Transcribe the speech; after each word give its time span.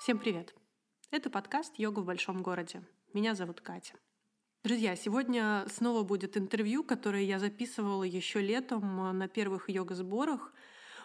Всем 0.00 0.18
привет! 0.18 0.54
Это 1.10 1.28
подкаст 1.28 1.74
«Йога 1.78 2.00
в 2.00 2.06
большом 2.06 2.42
городе». 2.42 2.82
Меня 3.12 3.34
зовут 3.34 3.60
Катя. 3.60 3.92
Друзья, 4.64 4.96
сегодня 4.96 5.66
снова 5.68 6.04
будет 6.04 6.38
интервью, 6.38 6.82
которое 6.84 7.22
я 7.22 7.38
записывала 7.38 8.04
еще 8.04 8.40
летом 8.40 9.18
на 9.18 9.28
первых 9.28 9.68
йога-сборах, 9.68 10.54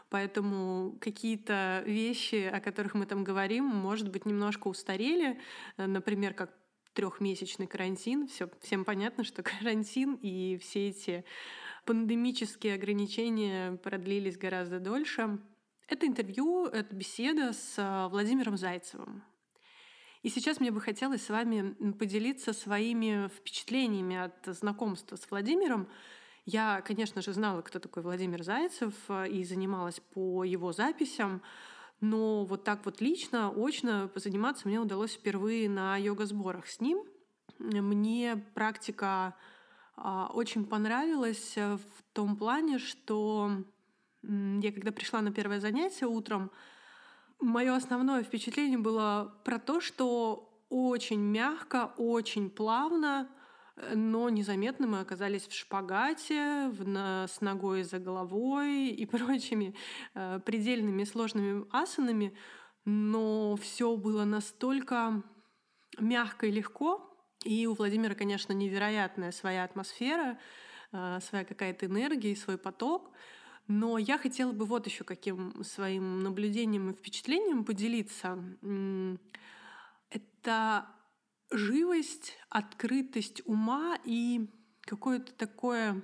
поэтому 0.09 0.97
какие-то 1.01 1.83
вещи, 1.85 2.49
о 2.49 2.61
которых 2.61 2.93
мы 2.93 3.05
там 3.05 3.25
говорим, 3.25 3.65
может 3.65 4.09
быть, 4.09 4.25
немножко 4.25 4.69
устарели. 4.69 5.41
Например, 5.75 6.33
как 6.33 6.53
трехмесячный 6.93 7.67
карантин. 7.67 8.29
Все, 8.29 8.49
всем 8.61 8.85
понятно, 8.85 9.25
что 9.25 9.43
карантин 9.59 10.13
и 10.21 10.57
все 10.57 10.87
эти 10.87 11.25
пандемические 11.83 12.75
ограничения 12.75 13.73
продлились 13.73 14.37
гораздо 14.37 14.79
дольше. 14.79 15.37
Это 15.87 16.07
интервью, 16.07 16.65
это 16.65 16.95
беседа 16.95 17.53
с 17.53 17.75
а, 17.77 18.09
Владимиром 18.09 18.57
Зайцевым. 18.57 19.23
И 20.23 20.29
сейчас 20.29 20.59
мне 20.59 20.71
бы 20.71 20.81
хотелось 20.81 21.23
с 21.23 21.29
вами 21.29 21.91
поделиться 21.91 22.53
своими 22.53 23.27
впечатлениями 23.27 24.15
от 24.15 24.33
знакомства 24.47 25.15
с 25.15 25.29
Владимиром. 25.29 25.87
Я, 26.43 26.81
конечно 26.81 27.21
же, 27.21 27.33
знала, 27.33 27.61
кто 27.61 27.77
такой 27.77 28.01
Владимир 28.01 28.41
Зайцев, 28.43 28.95
а, 29.09 29.25
и 29.25 29.43
занималась 29.43 29.99
по 29.99 30.43
его 30.43 30.73
записям, 30.73 31.43
но 32.01 32.45
вот 32.45 32.63
так 32.63 32.83
вот 32.85 32.99
лично, 32.99 33.53
очно 33.55 34.09
позаниматься 34.11 34.67
мне 34.67 34.79
удалось 34.79 35.13
впервые 35.13 35.69
на 35.69 35.97
йога-сборах 35.97 36.65
с 36.65 36.81
ним. 36.81 37.03
Мне 37.59 38.43
практика 38.55 39.35
а, 39.95 40.31
очень 40.33 40.65
понравилась 40.65 41.55
в 41.55 42.03
том 42.13 42.37
плане, 42.37 42.79
что 42.79 43.63
я 44.61 44.71
когда 44.71 44.91
пришла 44.91 45.21
на 45.21 45.31
первое 45.31 45.59
занятие 45.59 46.07
утром, 46.07 46.51
мое 47.39 47.75
основное 47.75 48.23
впечатление 48.23 48.77
было 48.77 49.35
про 49.43 49.59
то, 49.59 49.81
что 49.81 50.51
очень 50.69 51.19
мягко, 51.19 51.93
очень 51.97 52.49
плавно, 52.49 53.29
э, 53.75 53.95
но 53.95 54.29
незаметно 54.29 54.87
мы 54.87 54.99
оказались 54.99 55.47
в 55.47 55.53
шпагате, 55.53 56.69
в, 56.69 56.87
на, 56.87 57.27
с 57.27 57.41
ногой 57.41 57.83
за 57.83 57.99
головой 57.99 58.87
и 58.87 59.05
прочими 59.05 59.75
э, 60.15 60.39
предельными 60.45 61.03
сложными 61.03 61.65
асанами. 61.71 62.35
Но 62.85 63.55
все 63.55 63.95
было 63.95 64.25
настолько 64.25 65.23
мягко 65.99 66.47
и 66.47 66.51
легко. 66.51 67.11
И 67.43 67.67
у 67.67 67.73
Владимира, 67.73 68.15
конечно, 68.15 68.53
невероятная 68.53 69.31
своя 69.31 69.63
атмосфера, 69.63 70.39
э, 70.91 71.19
своя 71.21 71.45
какая-то 71.45 71.85
энергия 71.85 72.31
и 72.31 72.35
свой 72.35 72.57
поток— 72.57 73.11
но 73.67 73.97
я 73.97 74.17
хотела 74.17 74.51
бы 74.51 74.65
вот 74.65 74.85
еще 74.85 75.03
каким 75.03 75.63
своим 75.63 76.23
наблюдением 76.23 76.91
и 76.91 76.93
впечатлением 76.93 77.65
поделиться. 77.65 78.37
Это 80.09 80.85
живость, 81.51 82.33
открытость 82.49 83.41
ума 83.45 83.97
и 84.03 84.47
какое-то 84.81 85.33
такое 85.33 86.03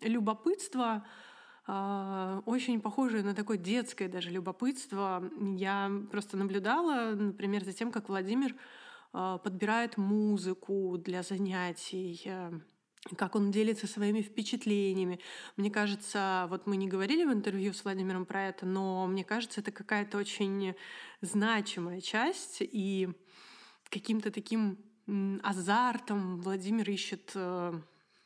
любопытство, 0.00 1.06
а, 1.66 2.42
очень 2.46 2.80
похожее 2.80 3.22
на 3.22 3.34
такое 3.34 3.56
детское 3.56 4.08
даже 4.08 4.30
любопытство. 4.30 5.30
Я 5.56 5.90
просто 6.10 6.36
наблюдала, 6.36 7.14
например, 7.14 7.64
за 7.64 7.72
тем, 7.72 7.90
как 7.90 8.08
Владимир 8.08 8.54
а, 9.12 9.38
подбирает 9.38 9.96
музыку 9.96 10.98
для 10.98 11.22
занятий, 11.22 12.20
э, 12.26 12.52
как 13.16 13.34
он 13.34 13.50
делится 13.50 13.86
своими 13.86 14.22
впечатлениями. 14.22 15.20
Мне 15.56 15.70
кажется, 15.70 16.46
вот 16.48 16.66
мы 16.66 16.76
не 16.76 16.88
говорили 16.88 17.24
в 17.24 17.32
интервью 17.32 17.72
с 17.72 17.84
Владимиром 17.84 18.24
про 18.24 18.48
это, 18.48 18.64
но 18.64 19.06
мне 19.06 19.24
кажется, 19.24 19.60
это 19.60 19.72
какая-то 19.72 20.16
очень 20.16 20.74
значимая 21.20 22.00
часть, 22.00 22.58
и 22.60 23.08
каким-то 23.90 24.30
таким 24.30 24.78
азартом 25.42 26.40
Владимир 26.40 26.88
ищет 26.88 27.32
э, 27.34 27.74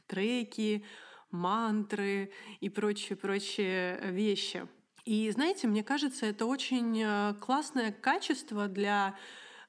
треки, 0.07 0.85
мантры 1.31 2.31
и 2.61 2.69
прочие-прочие 2.69 4.13
вещи. 4.13 4.67
И 5.05 5.31
знаете, 5.31 5.67
мне 5.67 5.83
кажется, 5.83 6.27
это 6.27 6.47
очень 6.47 7.03
э, 7.03 7.35
классное 7.41 7.93
качество 7.93 8.69
для 8.69 9.17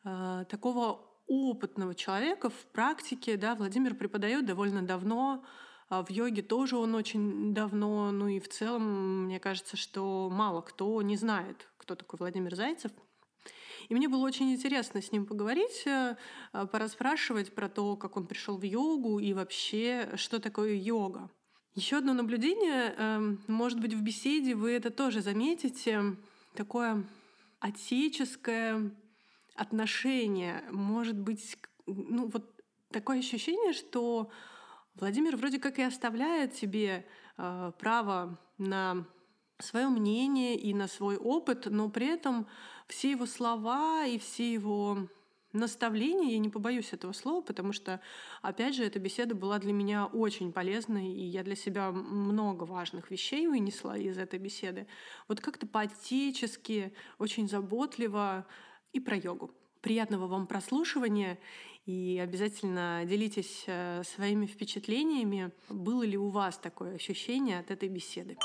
э, 0.03 0.45
такого 0.49 1.08
опытного 1.29 1.95
человека 1.95 2.49
в 2.49 2.65
практике, 2.73 3.37
да, 3.37 3.55
Владимир 3.55 3.95
преподает 3.95 4.45
довольно 4.45 4.81
давно, 4.81 5.45
а 5.87 6.03
в 6.03 6.09
йоге 6.09 6.41
тоже 6.41 6.75
он 6.75 6.95
очень 6.95 7.53
давно, 7.53 8.11
ну 8.11 8.27
и 8.27 8.39
в 8.39 8.49
целом, 8.49 9.25
мне 9.25 9.39
кажется, 9.39 9.77
что 9.77 10.29
мало 10.31 10.61
кто 10.61 11.01
не 11.01 11.15
знает, 11.15 11.69
кто 11.77 11.95
такой 11.95 12.17
Владимир 12.17 12.55
Зайцев. 12.55 12.91
И 13.87 13.95
мне 13.95 14.07
было 14.07 14.25
очень 14.25 14.51
интересно 14.51 15.01
с 15.01 15.11
ним 15.11 15.25
поговорить, 15.25 15.83
э, 15.87 16.15
пораспрашивать 16.71 17.55
про 17.55 17.69
то, 17.69 17.95
как 17.95 18.17
он 18.17 18.27
пришел 18.27 18.57
в 18.57 18.63
йогу 18.63 19.19
и 19.19 19.33
вообще, 19.33 20.11
что 20.15 20.39
такое 20.39 20.73
йога. 20.73 21.31
Еще 21.75 21.97
одно 21.97 22.13
наблюдение, 22.13 22.93
эм, 22.97 23.41
может 23.47 23.79
быть, 23.79 23.93
в 23.93 24.01
беседе 24.01 24.53
вы 24.53 24.71
это 24.71 24.89
тоже 24.89 25.21
заметите, 25.21 26.17
такое 26.55 27.03
отеческое 27.59 28.91
отношение, 29.59 30.63
может 30.71 31.17
быть, 31.17 31.57
ну 31.85 32.27
вот 32.27 32.49
такое 32.91 33.19
ощущение, 33.19 33.73
что 33.73 34.31
Владимир 34.95 35.35
вроде 35.35 35.59
как 35.59 35.79
и 35.79 35.83
оставляет 35.83 36.55
себе 36.55 37.05
э, 37.37 37.71
право 37.77 38.39
на 38.57 39.05
свое 39.59 39.89
мнение 39.89 40.55
и 40.55 40.73
на 40.73 40.87
свой 40.87 41.17
опыт, 41.17 41.65
но 41.65 41.89
при 41.89 42.07
этом 42.07 42.47
все 42.87 43.11
его 43.11 43.25
слова 43.25 44.05
и 44.05 44.17
все 44.17 44.53
его 44.53 45.09
наставления, 45.51 46.31
я 46.31 46.39
не 46.39 46.49
побоюсь 46.49 46.93
этого 46.93 47.11
слова, 47.11 47.41
потому 47.41 47.73
что, 47.73 47.99
опять 48.41 48.75
же, 48.75 48.85
эта 48.85 48.99
беседа 48.99 49.35
была 49.35 49.59
для 49.59 49.73
меня 49.73 50.05
очень 50.05 50.53
полезной, 50.53 51.11
и 51.11 51.25
я 51.25 51.43
для 51.43 51.55
себя 51.55 51.91
много 51.91 52.63
важных 52.63 53.11
вещей 53.11 53.47
вынесла 53.47 53.97
из 53.97 54.17
этой 54.17 54.39
беседы. 54.39 54.87
Вот 55.27 55.41
как-то 55.41 55.67
по-отечески, 55.67 56.93
очень 57.17 57.49
заботливо 57.49 58.45
и 58.93 58.99
про 58.99 59.15
йогу. 59.15 59.53
Приятного 59.81 60.27
вам 60.27 60.47
прослушивания 60.47 61.39
и 61.85 62.19
обязательно 62.21 63.03
делитесь 63.05 63.63
э, 63.67 64.03
своими 64.03 64.45
впечатлениями. 64.45 65.51
Было 65.69 66.03
ли 66.03 66.17
у 66.17 66.29
вас 66.29 66.57
такое 66.57 66.95
ощущение 66.95 67.59
от 67.59 67.71
этой 67.71 67.89
беседы? 67.89 68.37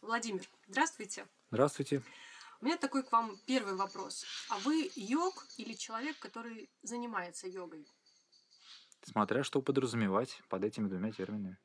Владимир, 0.00 0.42
здравствуйте. 0.68 1.26
Здравствуйте. 1.50 2.02
У 2.60 2.66
меня 2.66 2.76
такой 2.76 3.02
к 3.02 3.10
вам 3.10 3.36
первый 3.46 3.74
вопрос. 3.74 4.24
А 4.48 4.58
вы 4.58 4.90
йог 4.94 5.46
или 5.56 5.74
человек, 5.74 6.18
который 6.18 6.70
занимается 6.82 7.48
йогой? 7.48 7.86
Смотря 9.02 9.44
что 9.44 9.60
подразумевать 9.60 10.40
под 10.48 10.64
этими 10.64 10.88
двумя 10.88 11.10
терминами. 11.10 11.58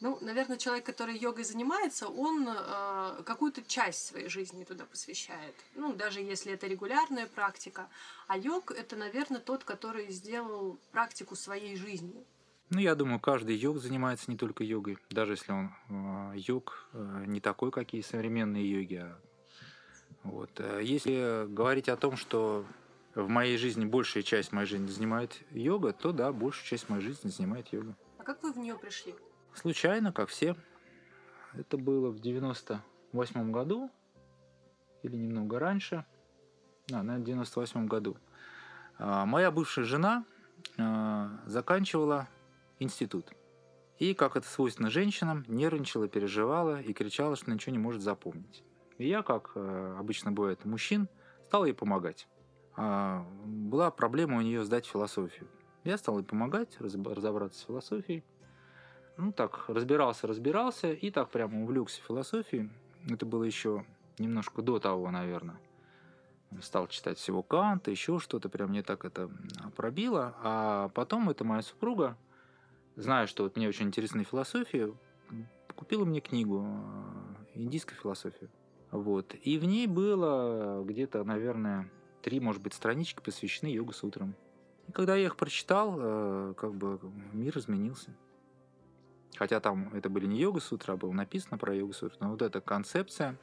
Ну, 0.00 0.18
наверное, 0.20 0.58
человек, 0.58 0.86
который 0.86 1.16
йогой 1.16 1.44
занимается, 1.44 2.06
он 2.06 2.46
э, 2.48 3.22
какую-то 3.24 3.62
часть 3.62 4.06
своей 4.06 4.28
жизни 4.28 4.62
туда 4.62 4.84
посвящает. 4.84 5.54
Ну, 5.74 5.92
даже 5.92 6.20
если 6.20 6.52
это 6.52 6.68
регулярная 6.68 7.26
практика. 7.26 7.88
А 8.28 8.38
йог 8.38 8.70
это, 8.70 8.94
наверное, 8.94 9.40
тот, 9.40 9.64
который 9.64 10.10
сделал 10.12 10.78
практику 10.92 11.34
своей 11.34 11.76
жизнью. 11.76 12.24
Ну, 12.70 12.78
я 12.78 12.94
думаю, 12.94 13.18
каждый 13.18 13.56
йог 13.56 13.78
занимается 13.78 14.30
не 14.30 14.36
только 14.36 14.62
йогой, 14.62 14.98
даже 15.10 15.32
если 15.32 15.52
он 15.52 15.74
э, 15.88 16.32
йог 16.36 16.86
э, 16.92 17.24
не 17.26 17.40
такой, 17.40 17.72
какие 17.72 18.02
современные 18.02 18.70
йоги. 18.70 18.96
А, 18.96 19.18
вот. 20.22 20.50
Э, 20.60 20.80
если 20.82 21.46
говорить 21.48 21.88
о 21.88 21.96
том, 21.96 22.16
что 22.16 22.64
в 23.14 23.28
моей 23.28 23.56
жизни 23.56 23.84
большая 23.84 24.22
часть 24.22 24.52
моей 24.52 24.68
жизни 24.68 24.86
занимает 24.86 25.42
йога, 25.50 25.92
то 25.92 26.12
да, 26.12 26.30
большая 26.32 26.66
часть 26.66 26.88
моей 26.88 27.02
жизни 27.02 27.30
занимает 27.30 27.72
йога. 27.72 27.96
А 28.18 28.22
как 28.22 28.42
вы 28.42 28.52
в 28.52 28.58
нее 28.58 28.76
пришли? 28.76 29.14
Случайно, 29.54 30.12
как 30.12 30.28
все. 30.28 30.56
Это 31.54 31.76
было 31.76 32.10
в 32.10 32.20
98 32.20 33.52
году 33.52 33.90
или 35.02 35.16
немного 35.16 35.58
раньше. 35.58 36.04
Да, 36.88 37.02
в 37.02 37.22
98 37.22 37.86
году. 37.86 38.16
А, 38.98 39.26
моя 39.26 39.50
бывшая 39.50 39.84
жена 39.84 40.24
а, 40.78 41.38
заканчивала 41.46 42.28
институт. 42.78 43.32
И, 43.98 44.14
как 44.14 44.36
это 44.36 44.46
свойственно 44.46 44.90
женщинам, 44.90 45.44
нервничала, 45.48 46.08
переживала 46.08 46.80
и 46.80 46.92
кричала, 46.92 47.36
что 47.36 47.50
ничего 47.50 47.72
не 47.72 47.78
может 47.78 48.02
запомнить. 48.02 48.62
И 48.96 49.08
я, 49.08 49.22
как 49.22 49.52
а, 49.54 49.96
обычно 49.98 50.32
бывает 50.32 50.64
мужчин, 50.64 51.08
стал 51.46 51.64
ей 51.64 51.72
помогать. 51.72 52.28
Была 52.76 53.90
проблема 53.90 54.36
у 54.36 54.40
нее 54.40 54.62
сдать 54.62 54.86
философию. 54.86 55.48
Я 55.82 55.98
стал 55.98 56.18
ей 56.18 56.24
помогать 56.24 56.76
разобраться 56.78 57.58
с 57.58 57.64
философией 57.64 58.22
ну 59.18 59.32
так, 59.32 59.64
разбирался, 59.68 60.26
разбирался, 60.26 60.92
и 60.92 61.10
так 61.10 61.28
прямо 61.30 61.62
увлекся 61.62 62.00
философией. 62.02 62.70
Это 63.10 63.26
было 63.26 63.42
еще 63.42 63.84
немножко 64.18 64.62
до 64.62 64.78
того, 64.78 65.10
наверное. 65.10 65.60
Стал 66.62 66.86
читать 66.86 67.18
всего 67.18 67.42
Канта, 67.42 67.90
еще 67.90 68.18
что-то, 68.20 68.48
прям 68.48 68.70
мне 68.70 68.82
так 68.82 69.04
это 69.04 69.28
пробило. 69.76 70.34
А 70.42 70.88
потом 70.90 71.28
эта 71.28 71.44
моя 71.44 71.62
супруга, 71.62 72.16
зная, 72.96 73.26
что 73.26 73.42
вот 73.42 73.56
мне 73.56 73.68
очень 73.68 73.86
интересна 73.86 74.24
философия, 74.24 74.94
купила 75.74 76.04
мне 76.04 76.20
книгу 76.20 76.64
э, 76.64 77.34
«Индийская 77.54 77.96
философия». 77.96 78.48
Вот. 78.90 79.34
И 79.42 79.58
в 79.58 79.64
ней 79.64 79.86
было 79.86 80.82
где-то, 80.84 81.22
наверное, 81.24 81.90
три, 82.22 82.40
может 82.40 82.62
быть, 82.62 82.72
странички 82.72 83.20
посвящены 83.20 83.68
йога-сутрам. 83.68 84.34
И 84.86 84.92
когда 84.92 85.16
я 85.16 85.26
их 85.26 85.36
прочитал, 85.36 85.96
э, 85.98 86.54
как 86.56 86.74
бы 86.74 86.98
мир 87.32 87.58
изменился. 87.58 88.14
Хотя 89.36 89.60
там 89.60 89.94
это 89.94 90.08
были 90.08 90.26
не 90.26 90.40
йога-сутры, 90.40 90.94
а 90.94 90.96
было 90.96 91.12
написано 91.12 91.58
про 91.58 91.74
йога-сутры, 91.74 92.16
но 92.20 92.30
вот 92.30 92.42
эта 92.42 92.60
концепция, 92.60 93.36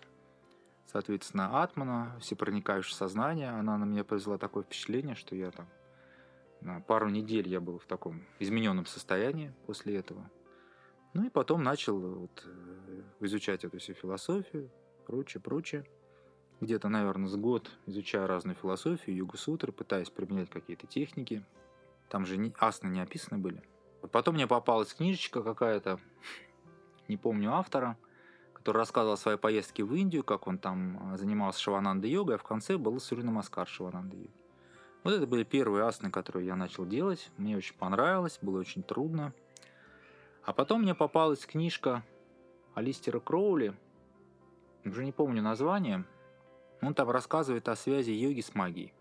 соответственно, 0.85 1.61
атмана, 1.63 2.17
всепроникающее 2.19 2.95
сознание, 2.95 3.49
она 3.49 3.77
на 3.77 3.85
меня 3.85 4.03
произвела 4.03 4.37
такое 4.37 4.63
впечатление, 4.63 5.15
что 5.15 5.35
я 5.35 5.51
там 5.51 5.67
на 6.61 6.81
пару 6.81 7.09
недель 7.09 7.47
я 7.47 7.61
был 7.61 7.77
в 7.77 7.85
таком 7.85 8.23
измененном 8.39 8.85
состоянии 8.85 9.53
после 9.67 9.97
этого. 9.97 10.29
Ну 11.13 11.25
и 11.25 11.29
потом 11.29 11.63
начал 11.63 11.97
вот, 11.99 12.43
э, 12.45 13.01
изучать 13.21 13.63
эту 13.63 13.77
всю 13.77 13.93
философию, 13.93 14.69
прочее, 15.05 15.41
прочее. 15.41 15.85
Где-то, 16.61 16.89
наверное, 16.89 17.29
с 17.29 17.35
год 17.35 17.69
изучая 17.85 18.27
разную 18.27 18.55
философию, 18.55 19.15
югу-сутры, 19.15 19.71
пытаясь 19.71 20.09
применять 20.09 20.49
какие-то 20.49 20.87
техники. 20.87 21.45
Там 22.09 22.25
же 22.25 22.51
асны 22.59 22.87
не 22.87 22.99
описаны 22.99 23.37
были. 23.37 23.61
Потом 24.11 24.35
мне 24.35 24.47
попалась 24.47 24.93
книжечка 24.93 25.41
какая-то, 25.41 25.99
не 27.07 27.17
помню 27.17 27.53
автора, 27.53 27.97
который 28.53 28.77
рассказывал 28.77 29.13
о 29.13 29.17
своей 29.17 29.37
поездке 29.37 29.83
в 29.83 29.93
Индию, 29.93 30.23
как 30.23 30.47
он 30.47 30.57
там 30.57 31.13
э, 31.13 31.17
занимался 31.17 31.61
шавананда 31.61 32.07
йогой, 32.07 32.35
а 32.35 32.37
в 32.37 32.43
конце 32.43 32.77
был 32.77 32.99
Сурина 32.99 33.31
Маскар 33.31 33.67
шавананда 33.67 34.15
йогой. 34.15 34.33
Вот 35.03 35.13
это 35.13 35.27
были 35.27 35.43
первые 35.43 35.85
асны, 35.85 36.09
которые 36.09 36.47
я 36.47 36.55
начал 36.55 36.85
делать. 36.85 37.29
Мне 37.37 37.55
очень 37.55 37.75
понравилось, 37.75 38.39
было 38.41 38.59
очень 38.59 38.81
трудно. 38.81 39.33
А 40.43 40.51
потом 40.51 40.81
мне 40.81 40.95
попалась 40.95 41.45
книжка 41.45 42.03
Алистера 42.73 43.19
Кроули, 43.19 43.75
уже 44.83 45.05
не 45.05 45.11
помню 45.11 45.41
название, 45.41 46.05
он 46.81 46.93
там 46.93 47.09
рассказывает 47.09 47.69
о 47.69 47.75
связи 47.75 48.11
йоги 48.11 48.41
с 48.41 48.55
магией. 48.55 48.93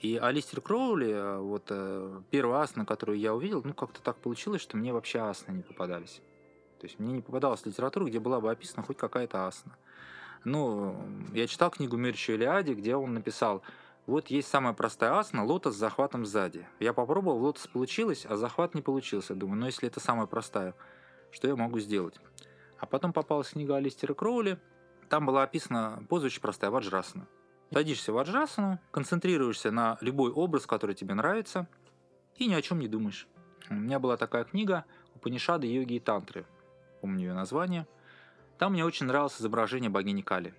И 0.00 0.16
Алистер 0.16 0.62
Кроули, 0.62 1.10
э, 1.10 1.38
вот 1.38 1.64
э, 1.68 2.20
первая 2.30 2.62
асна, 2.62 2.86
которую 2.86 3.18
я 3.18 3.34
увидел, 3.34 3.60
ну 3.62 3.74
как-то 3.74 4.00
так 4.00 4.16
получилось, 4.16 4.62
что 4.62 4.78
мне 4.78 4.94
вообще 4.94 5.20
асны 5.20 5.52
не 5.52 5.62
попадались. 5.62 6.22
То 6.80 6.86
есть 6.86 6.98
мне 6.98 7.12
не 7.12 7.20
попадалась 7.20 7.66
литература, 7.66 8.06
где 8.06 8.18
была 8.18 8.40
бы 8.40 8.50
описана 8.50 8.82
хоть 8.82 8.96
какая-то 8.96 9.46
асна. 9.46 9.76
Ну, 10.44 10.96
я 11.34 11.46
читал 11.46 11.70
книгу 11.70 11.98
Мирча 11.98 12.32
Илиади, 12.32 12.72
где 12.72 12.96
он 12.96 13.12
написал, 13.12 13.62
вот 14.06 14.28
есть 14.28 14.48
самая 14.48 14.72
простая 14.72 15.12
асна, 15.12 15.44
лотос 15.44 15.74
с 15.74 15.78
захватом 15.78 16.24
сзади. 16.24 16.66
Я 16.78 16.94
попробовал, 16.94 17.36
лотос 17.38 17.66
получилось, 17.66 18.24
а 18.26 18.36
захват 18.36 18.74
не 18.74 18.80
получился. 18.80 19.34
Думаю, 19.34 19.60
ну 19.60 19.66
если 19.66 19.86
это 19.86 20.00
самая 20.00 20.26
простая, 20.26 20.74
что 21.30 21.46
я 21.46 21.56
могу 21.56 21.78
сделать? 21.78 22.18
А 22.78 22.86
потом 22.86 23.12
попалась 23.12 23.50
книга 23.50 23.76
Алистера 23.76 24.14
Кроули, 24.14 24.58
там 25.10 25.26
была 25.26 25.42
описана 25.42 26.02
поза 26.08 26.26
очень 26.26 26.40
простая, 26.40 26.70
ваджрасана. 26.70 27.28
Садишься 27.72 28.12
в 28.12 28.16
ваджрасану, 28.16 28.80
концентрируешься 28.90 29.70
на 29.70 29.96
любой 30.00 30.32
образ, 30.32 30.66
который 30.66 30.96
тебе 30.96 31.14
нравится, 31.14 31.68
и 32.36 32.46
ни 32.46 32.54
о 32.54 32.62
чем 32.62 32.80
не 32.80 32.88
думаешь. 32.88 33.28
У 33.68 33.74
меня 33.74 34.00
была 34.00 34.16
такая 34.16 34.42
книга 34.42 34.84
«Упанишады, 35.14 35.68
йоги 35.68 35.94
и 35.94 36.00
тантры». 36.00 36.44
Помню 37.00 37.28
ее 37.28 37.32
название. 37.32 37.86
Там 38.58 38.72
мне 38.72 38.84
очень 38.84 39.06
нравилось 39.06 39.40
изображение 39.40 39.88
богини 39.88 40.22
Кали. 40.22 40.52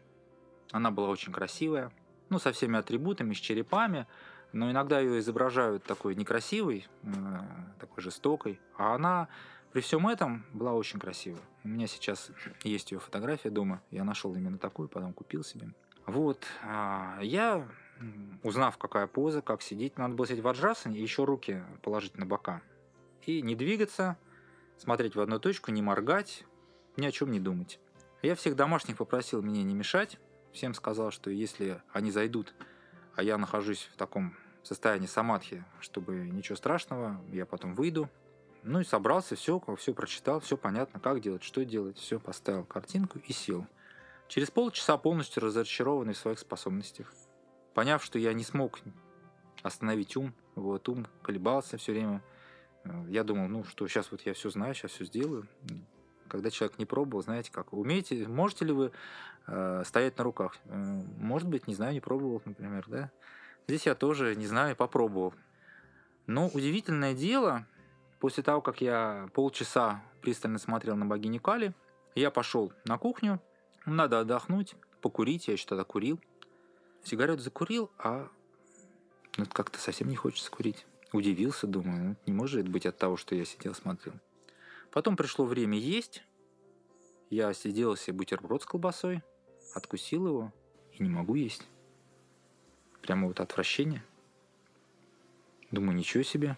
Она 0.71 0.89
была 0.89 1.09
очень 1.09 1.33
красивая, 1.33 1.91
ну, 2.29 2.39
со 2.39 2.53
всеми 2.53 2.79
атрибутами, 2.79 3.33
с 3.33 3.37
черепами, 3.37 4.07
но 4.53 4.71
иногда 4.71 5.01
ее 5.01 5.19
изображают 5.19 5.83
такой 5.83 6.15
некрасивой, 6.15 6.87
э, 7.03 7.09
такой 7.77 8.01
жестокой, 8.01 8.59
а 8.77 8.95
она 8.95 9.27
при 9.73 9.81
всем 9.81 10.07
этом 10.07 10.45
была 10.53 10.73
очень 10.73 10.99
красивая. 10.99 11.41
У 11.65 11.67
меня 11.67 11.87
сейчас 11.87 12.31
есть 12.63 12.91
ее 12.91 12.99
фотография 12.99 13.49
дома. 13.49 13.81
Я 13.91 14.05
нашел 14.05 14.33
именно 14.33 14.57
такую, 14.57 14.87
потом 14.87 15.11
купил 15.11 15.43
себе. 15.43 15.67
Вот. 16.11 16.45
А, 16.63 17.19
я, 17.21 17.65
узнав, 18.43 18.77
какая 18.77 19.07
поза, 19.07 19.41
как 19.41 19.61
сидеть, 19.61 19.97
надо 19.97 20.13
было 20.13 20.27
сидеть 20.27 20.43
в 20.43 20.47
аджасане 20.47 20.99
и 20.99 21.01
еще 21.01 21.23
руки 21.23 21.63
положить 21.81 22.17
на 22.17 22.25
бока. 22.25 22.61
И 23.25 23.41
не 23.41 23.55
двигаться, 23.55 24.17
смотреть 24.77 25.15
в 25.15 25.21
одну 25.21 25.39
точку, 25.39 25.71
не 25.71 25.81
моргать, 25.81 26.43
ни 26.97 27.05
о 27.05 27.11
чем 27.11 27.31
не 27.31 27.39
думать. 27.39 27.79
Я 28.21 28.35
всех 28.35 28.57
домашних 28.57 28.97
попросил 28.97 29.41
мне 29.41 29.63
не 29.63 29.73
мешать. 29.73 30.19
Всем 30.51 30.73
сказал, 30.73 31.11
что 31.11 31.29
если 31.29 31.81
они 31.93 32.11
зайдут, 32.11 32.53
а 33.15 33.23
я 33.23 33.37
нахожусь 33.37 33.89
в 33.93 33.95
таком 33.95 34.35
состоянии 34.63 35.07
самадхи, 35.07 35.63
чтобы 35.79 36.29
ничего 36.29 36.57
страшного, 36.57 37.21
я 37.31 37.45
потом 37.45 37.73
выйду, 37.73 38.09
ну 38.63 38.81
и 38.81 38.83
собрался, 38.83 39.35
все, 39.35 39.61
все 39.77 39.93
прочитал, 39.93 40.41
все 40.41 40.57
понятно, 40.57 40.99
как 40.99 41.21
делать, 41.21 41.41
что 41.41 41.63
делать, 41.63 41.97
все 41.97 42.19
поставил 42.19 42.65
картинку 42.65 43.19
и 43.19 43.31
сел. 43.31 43.65
Через 44.31 44.49
полчаса 44.49 44.95
полностью 44.95 45.43
разочарованный 45.43 46.13
в 46.13 46.17
своих 46.17 46.39
способностях. 46.39 47.13
Поняв, 47.73 48.01
что 48.01 48.17
я 48.17 48.31
не 48.31 48.45
смог 48.45 48.79
остановить 49.61 50.15
ум, 50.15 50.33
вот 50.55 50.87
ум 50.87 51.05
колебался 51.21 51.77
все 51.77 51.91
время. 51.91 52.23
Э, 52.85 53.03
я 53.09 53.25
думал, 53.25 53.49
ну 53.49 53.65
что, 53.65 53.85
сейчас 53.89 54.09
вот 54.09 54.21
я 54.21 54.33
все 54.33 54.49
знаю, 54.49 54.73
сейчас 54.73 54.91
все 54.91 55.03
сделаю. 55.03 55.49
Когда 56.29 56.49
человек 56.49 56.79
не 56.79 56.85
пробовал, 56.85 57.21
знаете 57.21 57.51
как, 57.51 57.73
умеете, 57.73 58.25
можете 58.25 58.63
ли 58.63 58.71
вы 58.71 58.93
э, 59.47 59.83
стоять 59.85 60.17
на 60.17 60.23
руках? 60.23 60.55
Э, 60.63 61.03
может 61.17 61.49
быть, 61.49 61.67
не 61.67 61.75
знаю, 61.75 61.93
не 61.93 61.99
пробовал, 61.99 62.41
например, 62.45 62.85
да? 62.87 63.11
Здесь 63.67 63.85
я 63.85 63.95
тоже, 63.95 64.37
не 64.37 64.47
знаю, 64.47 64.77
попробовал. 64.77 65.33
Но 66.25 66.47
удивительное 66.47 67.13
дело, 67.13 67.65
После 68.21 68.43
того, 68.43 68.61
как 68.61 68.81
я 68.81 69.27
полчаса 69.33 70.03
пристально 70.21 70.59
смотрел 70.59 70.95
на 70.95 71.07
богиню 71.07 71.41
Кали, 71.41 71.73
я 72.13 72.29
пошел 72.29 72.71
на 72.85 72.99
кухню. 72.99 73.41
Надо 73.85 74.19
отдохнуть, 74.19 74.75
покурить. 75.01 75.47
Я 75.47 75.55
тогда 75.57 75.83
курил. 75.83 76.19
Сигарету 77.03 77.41
закурил, 77.41 77.91
а 77.97 78.29
ну, 79.37 79.45
как-то 79.45 79.79
совсем 79.79 80.09
не 80.09 80.15
хочется 80.15 80.51
курить. 80.51 80.85
Удивился, 81.13 81.67
думаю, 81.67 82.03
ну, 82.03 82.15
не 82.25 82.33
может 82.33 82.67
быть 82.67 82.85
от 82.85 82.97
того, 82.97 83.17
что 83.17 83.35
я 83.35 83.43
сидел, 83.43 83.73
смотрел. 83.73 84.13
Потом 84.91 85.17
пришло 85.17 85.45
время 85.45 85.77
есть. 85.77 86.23
Я 87.29 87.53
сидел 87.53 87.95
себе 87.95 88.17
бутерброд 88.17 88.63
с 88.63 88.65
колбасой, 88.65 89.23
откусил 89.73 90.27
его 90.27 90.53
и 90.93 91.03
не 91.03 91.09
могу 91.09 91.35
есть. 91.35 91.67
Прямо 93.01 93.27
вот 93.27 93.39
отвращение. 93.39 94.03
Думаю, 95.71 95.95
ничего 95.95 96.23
себе. 96.23 96.57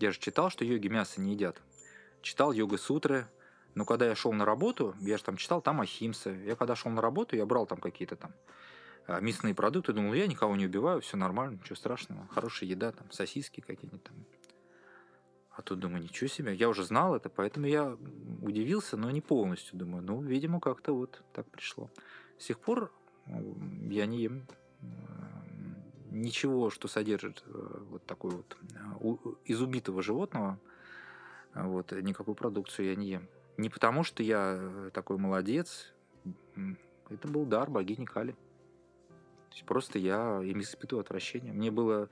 Я 0.00 0.10
же 0.10 0.18
читал, 0.18 0.50
что 0.50 0.64
йоги 0.64 0.88
мясо 0.88 1.20
не 1.20 1.32
едят. 1.32 1.60
Читал 2.22 2.52
йога-сутры. 2.52 3.28
Но 3.78 3.84
когда 3.84 4.06
я 4.06 4.16
шел 4.16 4.32
на 4.32 4.44
работу, 4.44 4.96
я 4.98 5.18
же 5.18 5.22
там 5.22 5.36
читал, 5.36 5.62
там 5.62 5.80
ахимса. 5.80 6.30
Я 6.30 6.56
когда 6.56 6.74
шел 6.74 6.90
на 6.90 7.00
работу, 7.00 7.36
я 7.36 7.46
брал 7.46 7.64
там 7.64 7.78
какие-то 7.78 8.16
там 8.16 8.34
а, 9.06 9.20
мясные 9.20 9.54
продукты. 9.54 9.92
Думал, 9.92 10.14
я 10.14 10.26
никого 10.26 10.56
не 10.56 10.66
убиваю, 10.66 11.00
все 11.00 11.16
нормально, 11.16 11.60
ничего 11.60 11.76
страшного. 11.76 12.26
Хорошая 12.26 12.68
еда, 12.68 12.90
там 12.90 13.08
сосиски 13.12 13.60
какие-нибудь 13.60 14.02
там. 14.02 14.16
А 15.52 15.62
тут 15.62 15.78
думаю, 15.78 16.02
ничего 16.02 16.26
себе, 16.26 16.56
я 16.56 16.68
уже 16.68 16.82
знал 16.82 17.14
это, 17.14 17.28
поэтому 17.28 17.66
я 17.66 17.96
удивился, 18.42 18.96
но 18.96 19.12
не 19.12 19.20
полностью. 19.20 19.78
Думаю, 19.78 20.02
ну, 20.02 20.22
видимо, 20.22 20.58
как-то 20.58 20.92
вот 20.92 21.22
так 21.32 21.48
пришло. 21.48 21.88
С 22.36 22.46
тех 22.46 22.58
пор 22.58 22.90
я 23.26 24.06
не 24.06 24.22
ем 24.22 24.48
ничего, 26.10 26.70
что 26.70 26.88
содержит 26.88 27.44
э, 27.46 27.78
вот 27.90 28.04
такой 28.06 28.32
вот 28.32 28.56
э, 28.72 29.36
из 29.44 29.62
убитого 29.62 30.02
животного, 30.02 30.58
вот, 31.54 31.92
никакую 31.92 32.34
продукцию 32.34 32.88
я 32.88 32.96
не 32.96 33.06
ем. 33.06 33.28
Не 33.58 33.68
потому, 33.68 34.04
что 34.04 34.22
я 34.22 34.90
такой 34.94 35.18
молодец, 35.18 35.92
это 37.10 37.28
был 37.28 37.44
дар 37.44 37.70
богини 37.70 38.06
Кали. 38.06 38.32
То 38.32 39.54
есть 39.54 39.64
просто 39.66 39.98
я 39.98 40.40
им 40.42 40.60
испытываю 40.60 41.02
отвращение. 41.02 41.52
Мне 41.52 41.70
было 41.70 42.08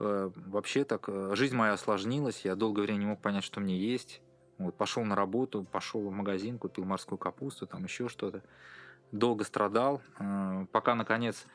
э, 0.00 0.30
вообще 0.34 0.84
так, 0.84 1.08
жизнь 1.34 1.56
моя 1.56 1.72
осложнилась, 1.72 2.44
я 2.44 2.54
долгое 2.54 2.82
время 2.82 2.98
не 2.98 3.06
мог 3.06 3.20
понять, 3.20 3.44
что 3.44 3.60
мне 3.60 3.78
есть. 3.78 4.20
Вот, 4.58 4.74
пошел 4.74 5.04
на 5.04 5.14
работу, 5.14 5.64
пошел 5.64 6.00
в 6.00 6.12
магазин, 6.12 6.58
купил 6.58 6.84
морскую 6.84 7.18
капусту, 7.18 7.66
там 7.66 7.84
еще 7.84 8.08
что-то. 8.08 8.42
Долго 9.12 9.44
страдал, 9.44 10.02
э, 10.18 10.66
пока, 10.72 10.94
наконец, 10.94 11.46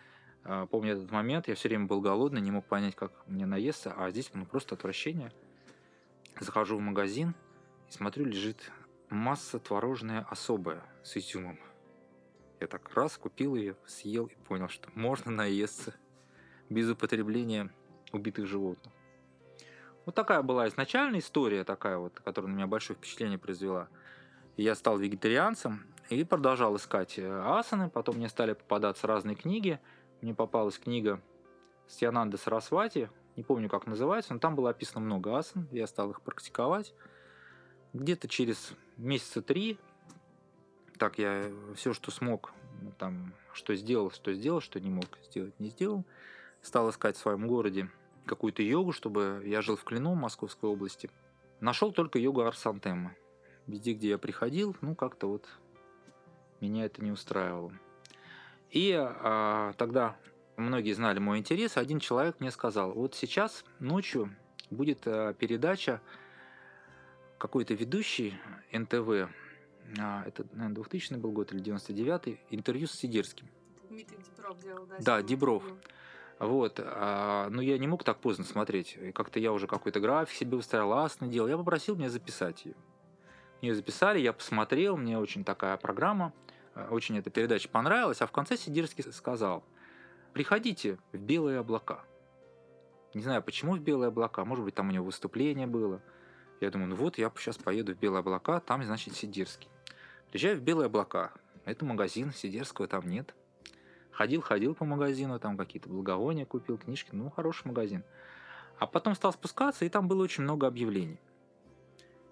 а, 0.45 0.65
помню 0.65 0.93
этот 0.93 1.11
момент, 1.11 1.47
я 1.47 1.55
все 1.55 1.69
время 1.69 1.85
был 1.85 2.01
голодный, 2.01 2.41
не 2.41 2.51
мог 2.51 2.65
понять, 2.65 2.95
как 2.95 3.11
мне 3.27 3.45
наесться, 3.45 3.93
а 3.95 4.09
здесь 4.11 4.29
ну, 4.33 4.45
просто 4.45 4.75
отвращение. 4.75 5.31
Захожу 6.39 6.77
в 6.77 6.81
магазин 6.81 7.33
и 7.89 7.91
смотрю, 7.91 8.25
лежит 8.25 8.71
масса 9.13 9.59
творожная 9.59 10.25
особая 10.29 10.83
с 11.03 11.17
изюмом. 11.17 11.59
Я 12.59 12.67
так 12.67 12.93
раз 12.93 13.17
купил 13.17 13.55
ее, 13.55 13.75
съел 13.85 14.25
и 14.25 14.35
понял, 14.35 14.69
что 14.69 14.89
можно 14.95 15.31
наесться 15.31 15.93
без 16.69 16.89
употребления 16.89 17.69
убитых 18.11 18.47
животных. 18.47 18.93
Вот 20.05 20.15
такая 20.15 20.41
была 20.41 20.67
изначальная 20.67 21.19
история, 21.19 21.63
такая 21.63 21.97
вот, 21.97 22.19
которая 22.19 22.51
на 22.51 22.55
меня 22.55 22.67
большое 22.67 22.97
впечатление 22.97 23.37
произвела. 23.37 23.87
я 24.57 24.75
стал 24.75 24.97
вегетарианцем 24.97 25.85
и 26.09 26.23
продолжал 26.23 26.75
искать 26.75 27.17
э, 27.17 27.41
асаны. 27.45 27.89
Потом 27.89 28.17
мне 28.17 28.27
стали 28.29 28.53
попадаться 28.53 29.07
разные 29.07 29.35
книги– 29.35 29.79
мне 30.23 30.33
попалась 30.33 30.79
книга 30.79 31.19
Стиананда 31.89 32.37
Сарасвати, 32.37 33.09
не 33.35 33.43
помню, 33.43 33.67
как 33.67 33.87
называется, 33.87 34.33
но 34.33 34.39
там 34.39 34.55
было 34.55 34.69
описано 34.69 35.01
много 35.01 35.37
асан, 35.37 35.67
я 35.73 35.85
стал 35.85 36.11
их 36.11 36.21
практиковать. 36.21 36.93
Где-то 37.91 38.29
через 38.29 38.71
месяца 38.97 39.41
три, 39.41 39.77
так 40.97 41.17
я 41.17 41.51
все, 41.75 41.93
что 41.93 42.11
смог, 42.11 42.53
там, 42.97 43.33
что 43.53 43.75
сделал, 43.75 44.11
что 44.11 44.33
сделал, 44.33 44.61
что 44.61 44.79
не 44.79 44.89
мог 44.89 45.05
сделать, 45.23 45.59
не 45.59 45.69
сделал. 45.69 46.05
Стал 46.61 46.89
искать 46.89 47.17
в 47.17 47.19
своем 47.19 47.47
городе 47.47 47.89
какую-то 48.25 48.61
йогу, 48.61 48.93
чтобы 48.93 49.41
я 49.45 49.61
жил 49.61 49.75
в 49.75 49.83
Клину, 49.83 50.15
Московской 50.15 50.69
области. 50.69 51.09
Нашел 51.59 51.91
только 51.91 52.19
йогу 52.19 52.41
Арсантема. 52.41 53.15
Везде, 53.67 53.93
где 53.93 54.09
я 54.09 54.17
приходил, 54.17 54.75
ну, 54.81 54.95
как-то 54.95 55.27
вот 55.27 55.47
меня 56.59 56.85
это 56.85 57.03
не 57.03 57.11
устраивало. 57.11 57.73
И 58.69 58.93
а, 58.93 59.73
тогда 59.77 60.17
многие 60.57 60.93
знали 60.93 61.19
мой 61.19 61.39
интерес. 61.39 61.77
Один 61.77 61.99
человек 61.99 62.39
мне 62.39 62.51
сказал, 62.51 62.91
вот 62.93 63.15
сейчас 63.15 63.63
ночью 63.79 64.35
будет 64.69 65.05
а, 65.05 65.33
передача 65.33 66.01
какой-то 67.43 67.73
ведущий 67.73 68.35
НТВ, 68.71 69.29
а, 69.99 70.23
это, 70.25 70.45
наверное, 70.53 70.75
2000 70.75 71.15
был 71.15 71.33
год 71.33 71.51
или 71.51 71.59
99 71.59 72.39
интервью 72.51 72.87
с 72.87 72.93
Сидерским. 72.93 73.49
Дмитрий 73.89 74.17
Дебров 74.17 74.57
делал, 74.61 74.85
да? 74.85 74.95
Да, 74.99 75.21
Дебров. 75.21 75.63
Вот, 76.39 76.79
а, 76.81 77.49
но 77.49 77.61
я 77.61 77.77
не 77.77 77.85
мог 77.85 78.05
так 78.05 78.19
поздно 78.19 78.45
смотреть. 78.45 78.97
Как-то 79.13 79.41
я 79.41 79.51
уже 79.51 79.67
какой-то 79.67 79.99
график 79.99 80.37
себе 80.37 80.55
выстраивал, 80.55 80.93
асны 80.93 81.27
делал. 81.27 81.49
Я 81.49 81.57
попросил 81.57 81.97
меня 81.97 82.09
записать 82.09 82.63
ее. 82.63 82.75
Мне 83.61 83.75
записали, 83.75 84.19
я 84.19 84.31
посмотрел, 84.31 84.95
мне 84.95 85.19
очень 85.19 85.43
такая 85.43 85.75
программа, 85.75 86.31
а, 86.75 86.87
очень 86.91 87.17
эта 87.17 87.29
передача 87.29 87.67
понравилась, 87.67 88.21
а 88.21 88.25
в 88.25 88.31
конце 88.31 88.55
Сидирский 88.55 89.03
сказал, 89.11 89.65
приходите 90.31 90.97
в 91.11 91.17
белые 91.17 91.59
облака. 91.59 92.05
Не 93.13 93.21
знаю, 93.21 93.43
почему 93.43 93.75
в 93.75 93.81
белые 93.81 94.07
облака, 94.07 94.45
может 94.45 94.63
быть, 94.63 94.75
там 94.75 94.87
у 94.87 94.91
него 94.93 95.03
выступление 95.03 95.67
было. 95.67 96.01
Я 96.63 96.71
думаю, 96.71 96.89
ну 96.89 96.95
вот, 96.95 97.17
я 97.17 97.29
сейчас 97.35 97.57
поеду 97.57 97.93
в 97.93 97.99
белые 97.99 98.19
облака, 98.19 98.61
там, 98.61 98.83
значит, 98.85 99.15
Сидирский. 99.15 99.69
Приезжаю 100.31 100.57
в 100.57 100.61
белые 100.61 100.85
облака, 100.85 101.33
это 101.65 101.83
магазин, 101.83 102.31
Сидерского 102.31 102.87
там 102.87 103.05
нет. 103.05 103.35
Ходил, 104.11 104.41
ходил 104.41 104.73
по 104.73 104.85
магазину, 104.85 105.39
там 105.39 105.57
какие-то 105.57 105.89
благовония 105.89 106.45
купил, 106.45 106.77
книжки, 106.77 107.09
ну, 107.11 107.29
хороший 107.29 107.67
магазин. 107.67 108.03
А 108.79 108.87
потом 108.87 109.13
стал 109.13 109.33
спускаться, 109.33 109.83
и 109.83 109.89
там 109.89 110.07
было 110.07 110.23
очень 110.23 110.43
много 110.43 110.65
объявлений. 110.65 111.19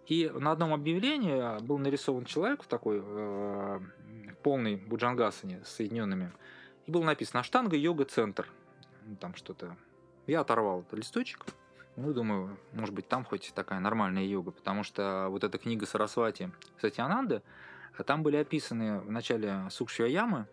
И 0.08 0.32
на 0.34 0.52
одном 0.52 0.74
объявлении 0.74 1.62
был 1.62 1.78
нарисован 1.78 2.24
человек 2.24 2.64
в 2.64 2.68
такой 2.68 3.02
э, 3.04 3.80
полной 4.44 4.78
буджангасане 4.78 5.62
с 5.66 5.70
соединенными. 5.70 6.32
И 6.86 6.92
было 6.92 7.04
написано 7.04 7.42
«Аштанга 7.42 7.76
йога-центр». 7.76 8.48
Там 9.20 9.36
что-то. 9.36 9.76
Я 10.26 10.40
оторвал 10.40 10.82
этот 10.82 11.00
листочек. 11.00 11.46
Ну, 11.98 12.13
думаю, 12.13 12.57
может 12.74 12.95
быть, 12.95 13.07
там 13.07 13.25
хоть 13.25 13.51
такая 13.53 13.79
нормальная 13.79 14.24
йога, 14.24 14.51
потому 14.51 14.83
что 14.83 15.27
вот 15.29 15.43
эта 15.43 15.57
книга 15.57 15.86
Сарасвати 15.86 16.51
Сатьянанда, 16.79 17.43
там 18.05 18.24
были 18.24 18.38
описаны 18.38 19.00
в 19.00 19.12
начале 19.12 19.67
Сукшваямы, 19.69 20.48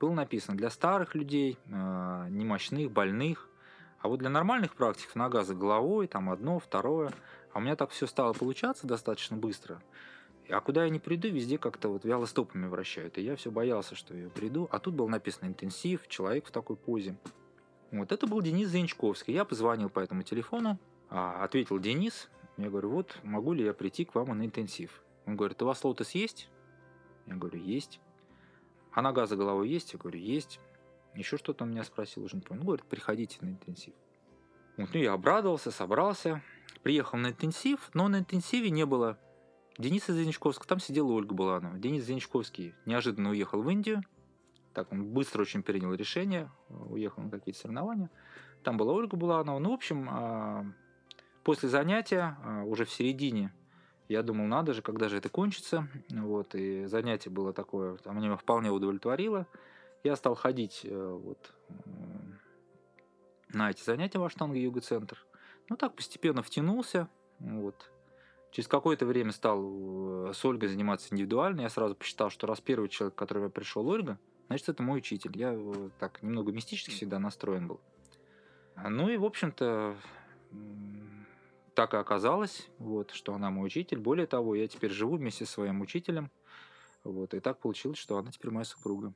было 0.00 0.12
написано 0.12 0.56
для 0.56 0.70
старых 0.70 1.14
людей, 1.14 1.58
э, 1.66 2.26
немощных, 2.28 2.90
больных, 2.90 3.48
а 4.04 4.08
вот 4.08 4.18
для 4.18 4.28
нормальных 4.28 4.74
практиков 4.74 5.14
нога 5.14 5.44
за 5.44 5.54
головой, 5.54 6.08
там 6.08 6.28
одно, 6.28 6.58
второе. 6.58 7.10
А 7.54 7.58
у 7.58 7.62
меня 7.62 7.74
так 7.74 7.88
все 7.88 8.06
стало 8.06 8.34
получаться 8.34 8.86
достаточно 8.86 9.34
быстро. 9.34 9.80
А 10.50 10.60
куда 10.60 10.84
я 10.84 10.90
не 10.90 10.98
приду, 10.98 11.28
везде 11.28 11.56
как-то 11.56 11.88
вот 11.88 12.04
вяло 12.04 12.26
стопами 12.26 12.66
вращают. 12.66 13.16
И 13.16 13.22
я 13.22 13.34
все 13.34 13.50
боялся, 13.50 13.94
что 13.94 14.14
я 14.14 14.28
приду. 14.28 14.68
А 14.70 14.78
тут 14.78 14.92
было 14.92 15.08
написано 15.08 15.48
интенсив, 15.48 16.06
человек 16.08 16.44
в 16.44 16.50
такой 16.50 16.76
позе. 16.76 17.16
Вот 17.90 18.12
это 18.12 18.26
был 18.26 18.40
Денис 18.42 18.68
Зенчковский. 18.68 19.34
Я 19.34 19.44
позвонил 19.44 19.88
по 19.88 20.00
этому 20.00 20.22
телефону, 20.22 20.78
а, 21.10 21.44
ответил 21.44 21.78
Денис. 21.78 22.28
Я 22.56 22.70
говорю, 22.70 22.90
вот 22.90 23.18
могу 23.22 23.52
ли 23.52 23.64
я 23.64 23.72
прийти 23.72 24.04
к 24.04 24.14
вам 24.14 24.36
на 24.36 24.44
интенсив? 24.44 25.02
Он 25.26 25.36
говорит, 25.36 25.60
у 25.62 25.66
вас 25.66 25.82
лотос 25.84 26.10
есть? 26.12 26.48
Я 27.26 27.36
говорю, 27.36 27.58
есть. 27.58 28.00
А 28.92 29.02
нога 29.02 29.26
за 29.26 29.36
головой 29.36 29.68
есть? 29.68 29.92
Я 29.92 29.98
говорю, 29.98 30.18
есть. 30.18 30.60
Еще 31.14 31.36
что-то 31.36 31.64
он 31.64 31.70
меня 31.70 31.84
спросил, 31.84 32.24
уже 32.24 32.36
не 32.36 32.42
помню. 32.42 32.62
Он 32.62 32.66
говорит, 32.66 32.86
приходите 32.86 33.38
на 33.40 33.50
интенсив. 33.50 33.94
Вот, 34.76 34.90
ну, 34.92 35.00
я 35.00 35.12
обрадовался, 35.12 35.70
собрался, 35.70 36.42
приехал 36.82 37.18
на 37.18 37.28
интенсив, 37.28 37.90
но 37.94 38.08
на 38.08 38.18
интенсиве 38.18 38.70
не 38.70 38.84
было 38.84 39.18
Дениса 39.78 40.12
Зеничковского, 40.12 40.66
там 40.66 40.80
сидела 40.80 41.12
Ольга 41.12 41.34
Буланова. 41.34 41.78
Денис 41.78 42.04
Зеничковский 42.04 42.74
неожиданно 42.86 43.30
уехал 43.30 43.62
в 43.62 43.70
Индию, 43.70 44.02
так 44.74 44.92
он 44.92 45.04
быстро 45.06 45.42
очень 45.42 45.62
принял 45.62 45.94
решение, 45.94 46.50
уехал 46.68 47.22
на 47.22 47.30
какие-то 47.30 47.60
соревнования. 47.60 48.10
Там 48.62 48.76
была 48.76 48.92
Ольга 48.92 49.16
Буланова. 49.16 49.58
Ну, 49.58 49.70
в 49.70 49.74
общем, 49.74 50.08
а, 50.10 50.66
после 51.44 51.68
занятия, 51.68 52.36
а, 52.42 52.64
уже 52.64 52.84
в 52.84 52.90
середине 52.90 53.52
я 54.08 54.22
думал, 54.22 54.46
надо 54.46 54.74
же, 54.74 54.82
когда 54.82 55.08
же 55.08 55.16
это 55.16 55.28
кончится. 55.28 55.88
Вот, 56.10 56.54
и 56.54 56.84
занятие 56.86 57.30
было 57.30 57.52
такое, 57.52 57.96
там 57.98 58.16
меня 58.16 58.36
вполне 58.36 58.70
удовлетворило. 58.70 59.46
Я 60.02 60.16
стал 60.16 60.34
ходить 60.34 60.82
э, 60.84 61.18
вот, 61.22 61.38
на 63.48 63.70
эти 63.70 63.82
занятия 63.82 64.18
в 64.18 64.24
Аштанга 64.24 64.58
Юга 64.58 64.82
Центр. 64.82 65.24
Ну, 65.70 65.76
так 65.76 65.94
постепенно 65.94 66.42
втянулся. 66.42 67.08
Вот. 67.38 67.90
Через 68.50 68.68
какое-то 68.68 69.06
время 69.06 69.32
стал 69.32 70.28
э, 70.28 70.32
с 70.34 70.44
Ольгой 70.44 70.68
заниматься 70.68 71.08
индивидуально. 71.10 71.62
Я 71.62 71.70
сразу 71.70 71.94
посчитал, 71.94 72.28
что 72.28 72.46
раз 72.46 72.60
первый 72.60 72.90
человек, 72.90 73.14
к 73.14 73.18
которому 73.18 73.46
я 73.46 73.50
пришел, 73.50 73.88
Ольга, 73.88 74.18
значит, 74.46 74.68
это 74.68 74.82
мой 74.82 74.98
учитель. 74.98 75.36
Я 75.36 75.58
так 75.98 76.22
немного 76.22 76.52
мистически 76.52 76.90
всегда 76.90 77.18
настроен 77.18 77.68
был. 77.68 77.80
Ну 78.76 79.08
и, 79.08 79.16
в 79.16 79.24
общем-то, 79.24 79.96
так 81.74 81.94
и 81.94 81.96
оказалось, 81.96 82.68
вот, 82.78 83.10
что 83.12 83.34
она 83.34 83.50
мой 83.50 83.66
учитель. 83.66 83.98
Более 83.98 84.26
того, 84.26 84.54
я 84.54 84.66
теперь 84.68 84.90
живу 84.90 85.16
вместе 85.16 85.46
со 85.46 85.52
своим 85.52 85.80
учителем. 85.80 86.30
Вот, 87.04 87.34
и 87.34 87.40
так 87.40 87.58
получилось, 87.58 87.98
что 87.98 88.16
она 88.16 88.30
теперь 88.30 88.50
моя 88.50 88.64
супруга. 88.64 89.12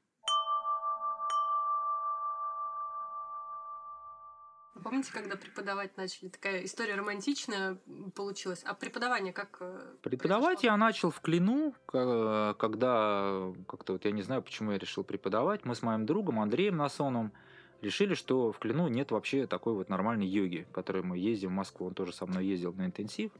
Помните, 4.82 5.12
когда 5.12 5.37
преподавать 5.37 5.97
начали? 5.97 6.28
Такая 6.28 6.64
история 6.64 6.94
романтичная 6.94 7.78
получилась. 8.14 8.62
А 8.64 8.75
преподавание 8.75 9.32
как 9.32 9.58
э, 9.61 9.94
Преподавать 10.02 10.61
произошло? 10.61 10.70
я 10.70 10.76
начал 10.76 11.11
в 11.11 11.20
Клину, 11.20 11.75
когда 11.87 13.52
как-то 13.66 13.94
вот 13.94 14.04
я 14.04 14.12
не 14.12 14.23
знаю, 14.23 14.42
почему 14.42 14.73
я 14.73 14.78
решил 14.78 15.04
преподавать. 15.04 15.64
Мы 15.64 15.75
с 15.75 15.82
моим 15.82 16.06
другом 16.06 16.40
Андреем 16.40 16.76
Насоном 16.76 17.32
решили, 17.80 18.14
что 18.14 18.52
в 18.52 18.58
Клину 18.58 18.88
нет 18.88 19.11
вообще 19.11 19.47
такой 19.47 19.75
вот 19.75 19.88
нормальной 19.88 20.26
йоги, 20.26 20.66
которой 20.73 21.02
мы 21.02 21.18
ездим 21.18 21.50
в 21.50 21.54
Москву, 21.54 21.87
он 21.87 21.94
тоже 21.94 22.12
со 22.12 22.26
мной 22.26 22.44
ездил 22.44 22.73
на 22.73 22.87
интенсив. 22.87 23.32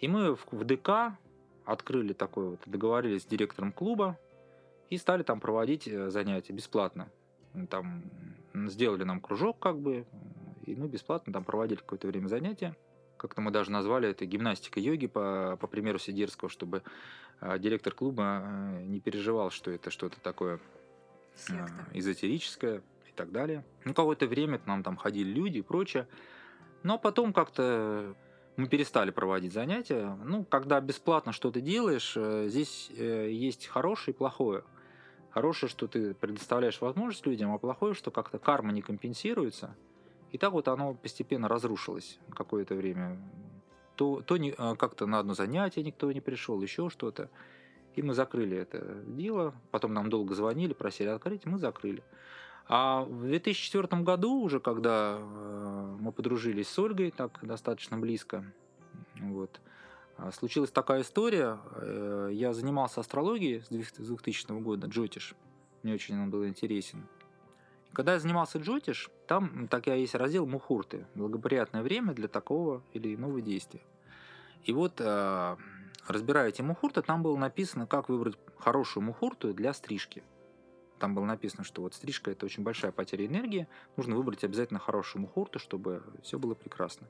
И 0.00 0.08
мы 0.08 0.34
в 0.34 0.64
ДК 0.64 1.16
открыли 1.64 2.12
такой 2.12 2.50
вот, 2.50 2.60
договорились 2.66 3.22
с 3.22 3.26
директором 3.26 3.72
клуба 3.72 4.18
и 4.88 4.96
стали 4.96 5.22
там 5.22 5.40
проводить 5.40 5.86
э, 5.86 6.10
занятия 6.10 6.52
бесплатно. 6.52 7.08
Там 7.68 8.02
сделали 8.54 9.04
нам 9.04 9.20
кружок 9.20 9.58
как 9.58 9.78
бы, 9.78 10.04
и 10.70 10.76
мы 10.76 10.88
бесплатно 10.88 11.32
там 11.32 11.44
проводили 11.44 11.78
какое-то 11.78 12.06
время 12.06 12.28
занятия. 12.28 12.76
Как-то 13.16 13.40
мы 13.40 13.50
даже 13.50 13.70
назвали 13.70 14.08
это 14.08 14.24
гимнастика 14.24 14.80
йоги 14.80 15.06
по, 15.06 15.58
по 15.60 15.66
примеру 15.66 15.98
Сидерского, 15.98 16.48
чтобы 16.48 16.82
э, 17.40 17.58
директор 17.58 17.94
клуба 17.94 18.42
э, 18.42 18.82
не 18.84 19.00
переживал, 19.00 19.50
что 19.50 19.70
это 19.70 19.90
что-то 19.90 20.20
такое 20.20 20.58
э, 21.50 21.66
эзотерическое 21.92 22.82
и 23.06 23.12
так 23.14 23.30
далее. 23.30 23.64
Ну, 23.84 23.92
какое-то 23.92 24.26
время 24.26 24.60
нам 24.64 24.82
там 24.82 24.96
ходили 24.96 25.28
люди 25.28 25.58
и 25.58 25.62
прочее. 25.62 26.08
Но 26.82 26.98
потом 26.98 27.34
как-то 27.34 28.16
мы 28.56 28.68
перестали 28.68 29.10
проводить 29.10 29.52
занятия. 29.52 30.16
Ну, 30.24 30.44
когда 30.44 30.80
бесплатно 30.80 31.32
что-то 31.32 31.60
делаешь, 31.60 32.14
э, 32.16 32.46
здесь 32.48 32.90
э, 32.96 33.30
есть 33.30 33.66
хорошее 33.66 34.14
и 34.14 34.16
плохое. 34.16 34.64
Хорошее, 35.30 35.70
что 35.70 35.86
ты 35.86 36.14
предоставляешь 36.14 36.80
возможность 36.80 37.24
людям, 37.26 37.52
а 37.54 37.58
плохое, 37.58 37.94
что 37.94 38.10
как-то 38.10 38.38
карма 38.38 38.72
не 38.72 38.82
компенсируется. 38.82 39.76
И 40.32 40.38
так 40.38 40.52
вот 40.52 40.68
оно 40.68 40.94
постепенно 40.94 41.48
разрушилось 41.48 42.18
какое-то 42.34 42.74
время. 42.74 43.18
То, 43.96 44.22
то 44.22 44.36
не, 44.36 44.54
э, 44.56 44.74
как-то 44.76 45.06
на 45.06 45.18
одно 45.18 45.34
занятие 45.34 45.82
никто 45.82 46.10
не 46.12 46.20
пришел, 46.20 46.60
еще 46.62 46.88
что-то. 46.88 47.28
И 47.96 48.02
мы 48.02 48.14
закрыли 48.14 48.56
это 48.56 49.02
дело. 49.06 49.54
Потом 49.70 49.92
нам 49.92 50.08
долго 50.08 50.34
звонили, 50.34 50.72
просили 50.72 51.08
открыть, 51.08 51.44
мы 51.44 51.58
закрыли. 51.58 52.02
А 52.66 53.02
в 53.02 53.22
2004 53.24 54.02
году 54.02 54.40
уже, 54.40 54.60
когда 54.60 55.18
э, 55.18 55.96
мы 55.98 56.12
подружились 56.12 56.68
с 56.68 56.78
Ольгой 56.78 57.10
так 57.10 57.40
достаточно 57.42 57.98
близко, 57.98 58.44
вот, 59.20 59.60
а, 60.16 60.30
случилась 60.30 60.70
такая 60.70 61.02
история. 61.02 61.58
Э, 61.74 62.30
я 62.32 62.52
занимался 62.52 63.00
астрологией 63.00 63.62
с 63.62 63.68
2000 63.68 64.60
года, 64.60 64.86
Джотиш. 64.86 65.34
Мне 65.82 65.94
очень 65.94 66.20
он 66.20 66.30
был 66.30 66.46
интересен. 66.46 67.06
Когда 67.92 68.14
я 68.14 68.20
занимался 68.20 68.58
Джотиш, 68.58 69.10
там 69.26 69.68
такая 69.68 69.98
есть 69.98 70.14
раздел 70.14 70.46
мухурты. 70.46 71.06
Благоприятное 71.14 71.82
время 71.82 72.12
для 72.12 72.28
такого 72.28 72.82
или 72.92 73.14
иного 73.14 73.40
действия. 73.40 73.82
И 74.62 74.72
вот, 74.72 75.00
э, 75.00 75.56
разбирая 76.06 76.48
эти 76.48 76.62
мухурты, 76.62 77.02
там 77.02 77.22
было 77.22 77.36
написано, 77.36 77.86
как 77.86 78.08
выбрать 78.08 78.36
хорошую 78.58 79.04
мухурту 79.04 79.52
для 79.52 79.72
стрижки 79.72 80.22
там 81.00 81.14
было 81.14 81.24
написано, 81.24 81.64
что 81.64 81.82
вот 81.82 81.94
стрижка 81.94 82.30
это 82.30 82.46
очень 82.46 82.62
большая 82.62 82.92
потеря 82.92 83.26
энергии, 83.26 83.66
нужно 83.96 84.14
выбрать 84.14 84.44
обязательно 84.44 84.78
хорошую 84.78 85.22
мухурту, 85.22 85.58
чтобы 85.58 86.04
все 86.22 86.38
было 86.38 86.54
прекрасно. 86.54 87.08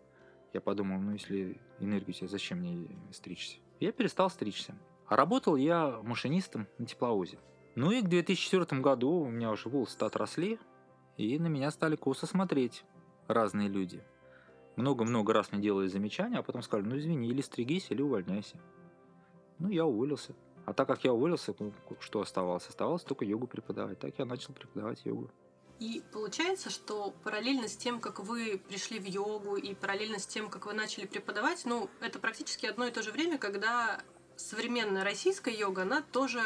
Я 0.54 0.60
подумал, 0.60 0.98
ну 1.00 1.12
если 1.12 1.60
энергию 1.80 2.14
тебе, 2.14 2.28
зачем 2.28 2.58
мне 2.58 2.88
стричься? 3.12 3.58
Я 3.80 3.92
перестал 3.92 4.30
стричься. 4.30 4.74
А 5.06 5.16
работал 5.16 5.56
я 5.56 6.00
машинистом 6.02 6.66
на 6.78 6.86
тепловозе. 6.86 7.38
Ну 7.74 7.90
и 7.90 8.00
к 8.00 8.08
2004 8.08 8.80
году 8.80 9.10
у 9.10 9.28
меня 9.28 9.50
уже 9.50 9.68
волосы 9.68 9.98
отросли, 10.00 10.58
и 11.16 11.38
на 11.38 11.48
меня 11.48 11.70
стали 11.70 11.96
косо 11.96 12.26
смотреть 12.26 12.84
разные 13.28 13.68
люди. 13.68 14.02
Много-много 14.76 15.32
раз 15.32 15.52
мне 15.52 15.60
делали 15.60 15.88
замечания, 15.88 16.38
а 16.38 16.42
потом 16.42 16.62
сказали, 16.62 16.86
ну 16.86 16.98
извини, 16.98 17.28
или 17.28 17.42
стригись, 17.42 17.90
или 17.90 18.02
увольняйся. 18.02 18.58
Ну, 19.58 19.68
я 19.68 19.84
уволился. 19.84 20.34
А 20.64 20.72
так 20.72 20.88
как 20.88 21.04
я 21.04 21.12
уволился, 21.12 21.54
что 22.00 22.20
оставалось? 22.20 22.66
Оставалось 22.68 23.02
только 23.02 23.24
йогу 23.24 23.46
преподавать. 23.46 23.98
Так 23.98 24.18
я 24.18 24.24
начал 24.24 24.54
преподавать 24.54 25.04
йогу. 25.04 25.30
И 25.80 26.02
получается, 26.12 26.68
что 26.68 27.14
параллельно 27.24 27.66
с 27.66 27.76
тем, 27.76 28.00
как 28.00 28.20
вы 28.20 28.60
пришли 28.68 28.98
в 28.98 29.06
йогу, 29.06 29.56
и 29.56 29.74
параллельно 29.74 30.18
с 30.18 30.26
тем, 30.26 30.50
как 30.50 30.66
вы 30.66 30.74
начали 30.74 31.06
преподавать, 31.06 31.64
ну, 31.64 31.88
это 32.00 32.18
практически 32.18 32.66
одно 32.66 32.86
и 32.86 32.90
то 32.90 33.02
же 33.02 33.12
время, 33.12 33.38
когда 33.38 34.02
современная 34.36 35.04
российская 35.04 35.54
йога, 35.54 35.82
она 35.82 36.02
тоже 36.02 36.40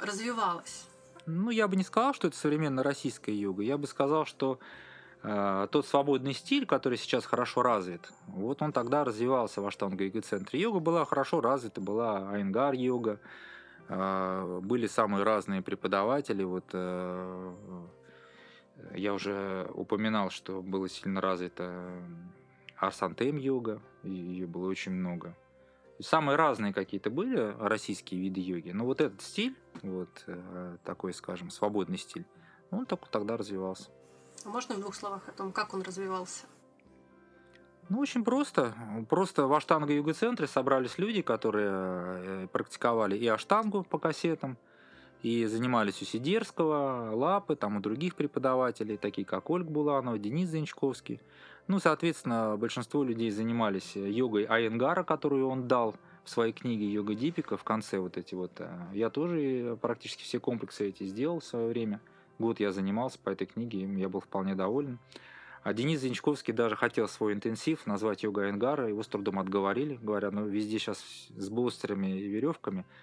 развивалась. 0.00 0.86
Ну, 1.30 1.50
я 1.50 1.68
бы 1.68 1.76
не 1.76 1.82
сказал, 1.82 2.14
что 2.14 2.28
это 2.28 2.38
современная 2.38 2.82
российская 2.82 3.34
йога. 3.34 3.62
Я 3.62 3.76
бы 3.76 3.86
сказал, 3.86 4.24
что 4.24 4.58
э, 5.22 5.68
тот 5.70 5.86
свободный 5.86 6.32
стиль, 6.32 6.64
который 6.64 6.96
сейчас 6.96 7.26
хорошо 7.26 7.62
развит, 7.62 8.10
вот 8.28 8.62
он 8.62 8.72
тогда 8.72 9.04
развивался 9.04 9.60
в 9.60 9.66
Аштанга 9.66 10.04
йога 10.04 10.22
центре. 10.22 10.58
Йога 10.58 10.80
была 10.80 11.04
хорошо 11.04 11.42
развита, 11.42 11.82
была 11.82 12.30
айнгар 12.30 12.72
йога, 12.72 13.20
э, 13.88 14.60
были 14.62 14.86
самые 14.86 15.22
разные 15.22 15.60
преподаватели. 15.60 16.42
Вот 16.44 16.64
э, 16.72 17.54
я 18.94 19.12
уже 19.12 19.70
упоминал, 19.74 20.30
что 20.30 20.62
было 20.62 20.88
сильно 20.88 21.20
развито 21.20 21.92
Арсантем 22.78 23.36
йога, 23.36 23.82
ее 24.02 24.46
было 24.46 24.66
очень 24.66 24.92
много. 24.92 25.36
Самые 26.00 26.36
разные 26.36 26.72
какие-то 26.72 27.10
были 27.10 27.56
российские 27.58 28.20
виды 28.20 28.40
йоги, 28.40 28.70
но 28.70 28.84
вот 28.84 29.00
этот 29.00 29.20
стиль, 29.20 29.56
вот 29.82 30.22
э, 30.26 30.76
такой, 30.84 31.12
скажем, 31.12 31.50
свободный 31.50 31.98
стиль, 31.98 32.24
он 32.70 32.86
только 32.86 33.08
тогда 33.10 33.36
развивался. 33.36 33.90
А 34.44 34.48
можно 34.48 34.76
в 34.76 34.80
двух 34.80 34.94
словах 34.94 35.28
о 35.28 35.32
том, 35.32 35.52
как 35.52 35.74
он 35.74 35.82
развивался? 35.82 36.46
Ну, 37.88 38.00
очень 38.00 38.22
просто. 38.22 38.74
Просто 39.08 39.46
в 39.46 39.52
Аштанго-йога-центре 39.54 40.46
собрались 40.46 40.98
люди, 40.98 41.22
которые 41.22 41.70
э, 41.70 42.48
практиковали 42.52 43.16
и 43.16 43.26
аштангу 43.26 43.82
по 43.82 43.98
кассетам, 43.98 44.58
и 45.22 45.46
занимались 45.46 46.00
у 46.00 46.04
Сидерского, 46.04 47.14
Лапы, 47.14 47.56
там 47.56 47.76
у 47.76 47.80
других 47.80 48.14
преподавателей, 48.14 48.96
такие 48.96 49.24
как 49.24 49.50
Ольга 49.50 49.70
Буланова, 49.70 50.18
Денис 50.18 50.48
Занчковский. 50.48 51.20
Ну, 51.66 51.80
соответственно, 51.80 52.56
большинство 52.56 53.02
людей 53.02 53.30
занимались 53.30 53.96
йогой 53.96 54.44
Айенгара, 54.44 55.02
которую 55.02 55.48
он 55.48 55.68
дал 55.68 55.94
в 56.24 56.30
своей 56.30 56.52
книге 56.52 56.86
«Йога 56.86 57.14
Дипика» 57.14 57.56
в 57.56 57.64
конце 57.64 57.98
вот 57.98 58.16
эти 58.16 58.34
вот. 58.34 58.52
Э, 58.58 58.68
я 58.92 59.10
тоже 59.10 59.78
практически 59.80 60.22
все 60.22 60.38
комплексы 60.38 60.88
эти 60.88 61.04
сделал 61.04 61.40
в 61.40 61.44
свое 61.44 61.68
время. 61.68 62.00
Год 62.38 62.60
я 62.60 62.70
занимался 62.70 63.18
по 63.18 63.30
этой 63.30 63.46
книге, 63.46 63.80
я 63.96 64.08
был 64.08 64.20
вполне 64.20 64.54
доволен. 64.54 64.98
А 65.62 65.74
Денис 65.74 66.00
Занчковский 66.00 66.54
даже 66.54 66.76
хотел 66.76 67.08
свой 67.08 67.32
интенсив 67.32 67.86
назвать 67.86 68.22
йога 68.22 68.42
Айенгара, 68.42 68.88
его 68.88 69.02
с 69.02 69.08
трудом 69.08 69.38
отговорили, 69.38 69.98
говоря, 70.00 70.30
ну 70.30 70.46
везде 70.46 70.78
сейчас 70.78 70.98
с 71.36 71.48
блостерами 71.48 72.18
и 72.18 72.28
веревками– 72.28 72.86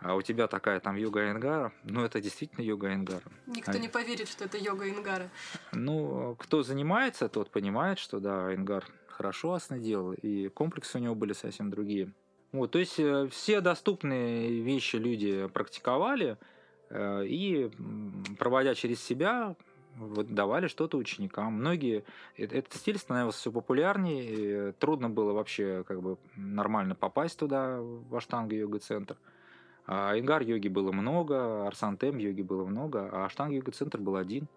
а 0.00 0.14
у 0.14 0.22
тебя 0.22 0.46
такая 0.46 0.80
там 0.80 0.96
йога 0.96 1.30
Ингара, 1.30 1.72
ну 1.84 2.04
это 2.04 2.20
действительно 2.20 2.62
йога 2.62 2.92
Ингара. 2.92 3.22
Никто 3.46 3.72
а... 3.72 3.78
не 3.78 3.88
поверит, 3.88 4.28
что 4.28 4.44
это 4.44 4.58
йога 4.58 4.88
Ингара. 4.88 5.30
Ну, 5.72 6.36
кто 6.38 6.62
занимается, 6.62 7.28
тот 7.28 7.50
понимает, 7.50 7.98
что 7.98 8.20
да, 8.20 8.54
Ингар 8.54 8.84
хорошо 9.08 9.54
оснадил, 9.54 10.12
и 10.12 10.48
комплексы 10.48 10.98
у 10.98 11.00
него 11.00 11.14
были 11.14 11.32
совсем 11.32 11.70
другие. 11.70 12.12
Вот, 12.52 12.70
то 12.70 12.78
есть 12.78 12.98
э, 12.98 13.28
все 13.30 13.60
доступные 13.60 14.60
вещи 14.62 14.96
люди 14.96 15.46
практиковали, 15.48 16.38
э, 16.90 17.26
и 17.26 17.70
проводя 18.38 18.74
через 18.74 19.02
себя, 19.02 19.56
вот, 19.96 20.28
давали 20.28 20.68
что-то 20.68 20.98
ученикам. 20.98 21.54
Многие, 21.54 22.04
этот 22.36 22.74
стиль 22.74 22.98
становился 22.98 23.38
все 23.40 23.52
популярнее, 23.52 24.72
трудно 24.72 25.10
было 25.10 25.32
вообще 25.32 25.84
как 25.86 26.02
бы 26.02 26.18
нормально 26.36 26.94
попасть 26.94 27.38
туда, 27.38 27.80
в 27.80 28.14
Аштанга 28.14 28.54
йога-центр. 28.54 29.16
А 29.16 29.35
Ингар 29.86 30.42
йоги 30.42 30.68
было 30.68 30.90
много, 30.90 31.66
Арсантем 31.66 32.18
йоги 32.18 32.42
было 32.42 32.64
много, 32.64 33.08
а 33.12 33.26
Аштанг 33.26 33.52
йога 33.52 33.70
центр 33.70 33.98
был 33.98 34.16
один. 34.16 34.48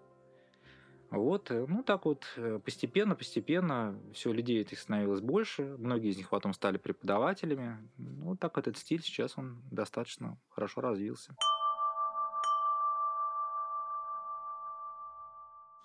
Вот, 1.12 1.50
э, 1.50 1.66
ну 1.68 1.82
так 1.84 2.06
вот, 2.06 2.26
э, 2.38 2.60
постепенно, 2.64 3.16
постепенно 3.16 4.00
все 4.14 4.32
людей 4.32 4.62
этих 4.62 4.80
становилось 4.80 5.22
больше, 5.22 5.76
многие 5.80 6.12
из 6.12 6.18
них 6.18 6.30
потом 6.30 6.54
стали 6.54 6.78
преподавателями. 6.78 7.78
Ну 7.98 8.36
так 8.36 8.58
этот 8.60 8.78
стиль 8.78 9.02
сейчас 9.02 9.38
он 9.38 9.60
достаточно 9.72 10.38
хорошо 10.50 10.82
развился. 10.82 11.36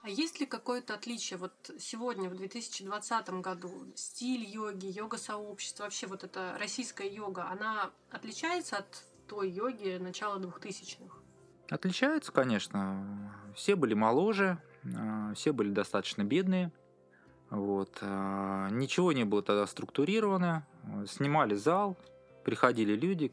А 0.03 0.11
есть 0.11 0.39
ли 0.39 0.45
какое-то 0.45 0.93
отличие 0.93 1.39
вот 1.39 1.55
сегодня, 1.79 2.29
в 2.29 2.37
2020 2.37 3.41
году, 3.41 3.71
стиль 3.95 4.45
йоги, 4.45 4.87
йога-сообщество, 4.87 5.85
вообще 5.85 6.07
вот 6.07 6.25
эта 6.25 6.59
российская 6.59 7.09
йога, 7.09 7.49
она 7.49 7.91
отличается 8.11 8.77
от 8.77 9.03
той 9.27 9.51
йоги 9.51 9.99
начала 10.01 10.39
двухтысячных? 10.39 11.23
Отличаются, 11.71 12.33
конечно. 12.33 13.33
Все 13.55 13.75
были 13.75 13.95
моложе, 13.95 14.59
а, 14.97 15.33
все 15.35 15.53
были 15.53 15.71
достаточно 15.71 16.25
бедные. 16.25 16.73
Вот. 17.51 17.99
А, 18.01 18.69
ничего 18.71 19.13
не 19.13 19.25
было 19.25 19.43
тогда 19.43 19.67
структурировано. 19.67 20.67
Снимали 21.07 21.55
зал, 21.55 21.97
приходили 22.45 22.95
люди, 22.95 23.31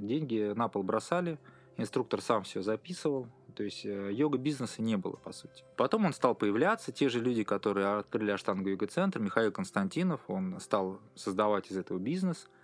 деньги 0.00 0.52
на 0.54 0.68
пол 0.68 0.82
бросали. 0.82 1.38
Инструктор 1.76 2.20
сам 2.20 2.44
все 2.44 2.62
записывал. 2.62 3.26
То 3.56 3.64
есть 3.64 3.84
э, 3.84 4.10
йога-бизнеса 4.12 4.80
не 4.80 4.96
было, 4.96 5.16
по 5.16 5.32
сути. 5.32 5.64
Потом 5.76 6.06
он 6.06 6.14
стал 6.14 6.34
появляться. 6.34 6.90
Те 6.90 7.10
же 7.10 7.20
люди, 7.20 7.44
которые 7.44 7.98
открыли 7.98 8.30
Аштангу 8.30 8.70
йога-центр, 8.70 9.18
Михаил 9.18 9.52
Константинов, 9.52 10.20
он 10.28 10.58
стал 10.60 11.00
создавать 11.14 11.70
из 11.70 11.76
этого 11.76 11.98
бизнес– 11.98 12.48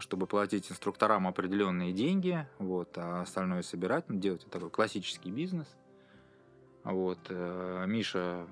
чтобы 0.00 0.26
платить 0.26 0.70
инструкторам 0.70 1.26
определенные 1.26 1.92
деньги, 1.92 2.46
вот, 2.58 2.96
а 2.96 3.22
остальное 3.22 3.62
собирать, 3.62 4.08
ну, 4.08 4.18
делать 4.18 4.46
такой 4.50 4.70
классический 4.70 5.30
бизнес. 5.30 5.66
Вот, 6.84 7.18
э, 7.28 7.84
Миша 7.86 8.46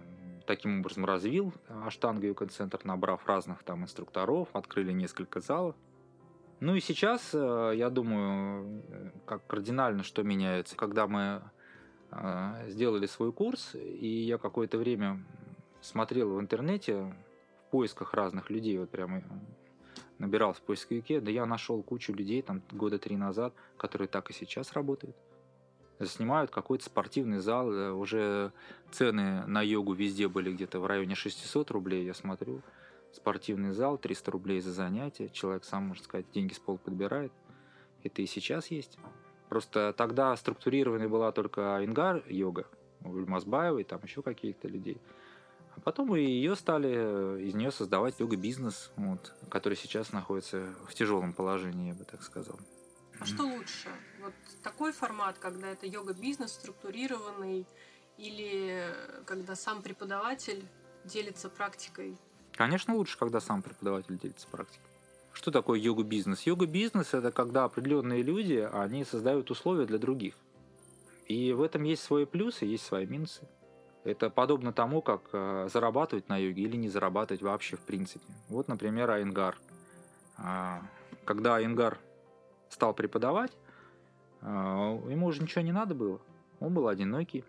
таким 0.47 0.81
образом 0.81 1.05
развил 1.05 1.53
Аштанга 1.87 2.27
йога 2.27 2.47
центр, 2.47 2.81
набрав 2.85 3.27
разных 3.27 3.63
там 3.63 3.85
инструкторов, 3.85 4.49
открыли 4.53 4.93
несколько 4.93 5.41
залов. 5.41 5.77
Ну 6.61 6.75
и 6.75 6.81
сейчас, 6.81 7.31
э, 7.33 7.73
я 7.77 7.91
думаю, 7.91 8.83
как 9.27 9.47
кардинально 9.47 10.03
что 10.03 10.23
меняется, 10.23 10.77
когда 10.77 11.07
мы 11.07 11.43
э, 12.11 12.65
сделали 12.69 13.07
свой 13.07 13.33
курс, 13.33 13.75
и 13.75 14.09
я 14.09 14.39
какое-то 14.39 14.79
время 14.79 15.25
смотрел 15.81 16.35
в 16.35 16.41
интернете 16.41 17.15
в 17.67 17.71
поисках 17.71 18.15
разных 18.15 18.51
людей, 18.51 18.79
вот 18.79 18.91
прямо 18.91 19.23
набирал 20.21 20.53
в 20.53 20.61
поисковике, 20.61 21.21
да 21.21 21.31
я 21.31 21.47
нашел 21.47 21.83
кучу 21.83 22.13
людей 22.13 22.43
там 22.43 22.63
года 22.71 22.99
три 22.99 23.17
назад, 23.17 23.55
которые 23.77 24.07
так 24.07 24.31
и 24.31 24.35
сейчас 24.35 24.75
работают. 24.75 25.17
Снимают 26.03 26.51
какой-то 26.51 26.85
спортивный 26.85 27.39
зал, 27.39 27.73
э, 27.73 27.91
уже 27.91 28.53
цены 28.91 29.47
на 29.47 29.63
йогу 29.63 29.93
везде 29.93 30.29
были 30.29 30.53
где-то 30.53 30.79
в 30.79 30.87
районе 30.87 31.15
600 31.15 31.71
рублей, 31.71 32.05
я 32.07 32.15
смотрю. 32.15 32.63
Спортивный 33.13 33.73
зал, 33.73 33.99
300 33.99 34.31
рублей 34.31 34.61
за 34.61 34.73
занятие, 34.73 35.29
человек 35.31 35.65
сам, 35.65 35.85
можно 35.85 36.05
сказать, 36.05 36.27
деньги 36.33 36.53
с 36.53 36.59
пола 36.59 36.77
подбирает. 36.77 37.33
Это 38.03 38.23
и 38.23 38.27
сейчас 38.27 38.69
есть. 38.69 38.99
Просто 39.49 39.93
тогда 39.97 40.35
структурированной 40.37 41.09
была 41.09 41.33
только 41.33 41.85
Ингар 41.85 42.23
йога, 42.29 42.67
у 43.05 43.19
Ильмазбаева 43.19 43.79
и 43.79 43.85
там 43.85 44.01
еще 44.05 44.23
каких-то 44.23 44.69
людей. 44.69 45.01
А 45.77 45.81
потом 45.81 46.15
и 46.15 46.21
ее 46.21 46.57
стали, 46.57 46.91
э, 46.93 47.41
из 47.43 47.55
нее 47.55 47.71
создавать 47.71 48.21
йога-бизнес, 48.21 48.91
вот, 48.97 49.35
который 49.49 49.77
сейчас 49.77 50.13
находится 50.13 50.75
в 50.87 50.95
тяжелом 50.95 51.33
положении, 51.33 51.89
я 51.89 51.95
бы 51.95 52.05
так 52.05 52.23
сказал. 52.23 52.59
А 53.19 53.27
что 53.27 53.45
лучше? 53.45 53.89
Вот 54.21 54.33
такой 54.63 54.93
формат, 54.93 55.39
когда 55.39 55.69
это 55.69 55.87
йога-бизнес 55.87 56.53
структурированный, 56.53 57.67
или 58.17 58.95
когда 59.25 59.55
сам 59.55 59.83
преподаватель 59.83 60.65
делится 61.05 61.49
практикой? 61.49 62.19
Конечно, 62.53 62.95
лучше, 62.95 63.19
когда 63.19 63.41
сам 63.41 63.63
преподаватель 63.63 64.19
делится 64.19 64.47
практикой. 64.49 64.85
Что 65.33 65.51
такое 65.51 65.79
йога-бизнес? 65.79 66.43
Йога-бизнес– 66.43 67.09
это 67.15 67.31
когда 67.31 67.65
определенные 67.65 68.23
люди, 68.23 68.69
они 68.73 69.05
создают 69.05 69.51
условия 69.51 69.87
для 69.87 69.99
других. 69.99 70.35
И 71.29 71.53
в 71.53 71.63
этом 71.63 71.85
есть 71.85 72.03
свои 72.03 72.25
плюсы, 72.27 72.65
есть 72.65 72.85
свои 72.85 73.07
минусы. 73.07 73.49
Это 74.05 74.31
подобно 74.31 74.73
тому, 74.73 75.03
как 75.03 75.29
э, 75.33 75.69
зарабатывать 75.71 76.29
на 76.29 76.39
йоге 76.39 76.63
или 76.63 76.77
не 76.77 76.89
зарабатывать 76.89 77.43
вообще 77.43 77.77
в 77.77 77.81
принципе. 77.81 78.25
Вот, 78.49 78.67
например, 78.69 79.11
Айнгар. 79.11 79.59
А, 80.39 80.81
когда 81.25 81.57
Айнгар 81.57 81.99
стал 82.71 82.95
преподавать, 82.95 83.53
а, 84.41 84.99
ему 85.09 85.27
уже 85.27 85.43
ничего 85.43 85.63
не 85.63 85.73
надо 85.73 85.95
было. 85.95 86.21
Он 86.61 86.73
был 86.73 86.89
одинокий. 86.89 87.45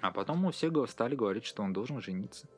А 0.00 0.10
потом 0.10 0.38
ему 0.38 0.50
все 0.50 0.86
стали 0.86 1.14
говорить, 1.14 1.44
что 1.44 1.62
он 1.62 1.72
должен 1.72 2.00
жениться. 2.00 2.48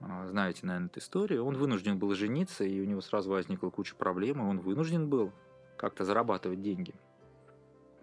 А, 0.00 0.26
знаете, 0.26 0.66
наверное, 0.66 0.88
эту 0.88 0.98
историю. 0.98 1.44
Он 1.44 1.56
вынужден 1.56 1.98
был 1.98 2.12
жениться, 2.14 2.64
и 2.64 2.80
у 2.80 2.84
него 2.84 3.00
сразу 3.00 3.30
возникла 3.30 3.70
куча 3.70 3.94
проблем, 3.94 4.40
и 4.40 4.48
он 4.48 4.58
вынужден 4.58 5.08
был 5.08 5.32
как-то 5.76 6.04
зарабатывать 6.04 6.60
деньги. 6.60 6.94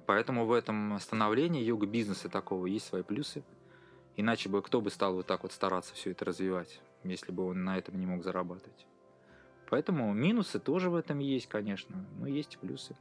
Поэтому 0.05 0.45
в 0.45 0.51
этом 0.51 0.97
становлении 0.99 1.63
йога-бизнеса 1.63 2.29
такого 2.29 2.65
есть 2.65 2.85
свои 2.85 3.03
плюсы. 3.03 3.43
Иначе 4.15 4.49
бы 4.49 4.61
кто 4.61 4.81
бы 4.81 4.91
стал 4.91 5.15
вот 5.15 5.27
так 5.27 5.43
вот 5.43 5.51
стараться 5.51 5.93
все 5.95 6.11
это 6.11 6.25
развивать, 6.25 6.79
если 7.03 7.31
бы 7.31 7.47
он 7.47 7.63
на 7.63 7.77
этом 7.77 7.99
не 7.99 8.05
мог 8.05 8.23
зарабатывать. 8.23 8.85
Поэтому 9.69 10.13
минусы 10.13 10.59
тоже 10.59 10.89
в 10.89 10.95
этом 10.95 11.19
есть, 11.19 11.47
конечно, 11.47 12.05
но 12.19 12.27
есть 12.27 12.55
и 12.55 12.57
плюсы. 12.57 12.95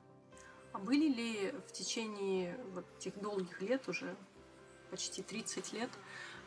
А 0.72 0.78
были 0.78 1.12
ли 1.12 1.54
в 1.68 1.72
течение 1.72 2.58
вот 2.72 2.86
этих 2.98 3.20
долгих 3.20 3.60
лет 3.60 3.86
уже, 3.88 4.16
почти 4.90 5.22
30 5.22 5.72
лет, 5.74 5.90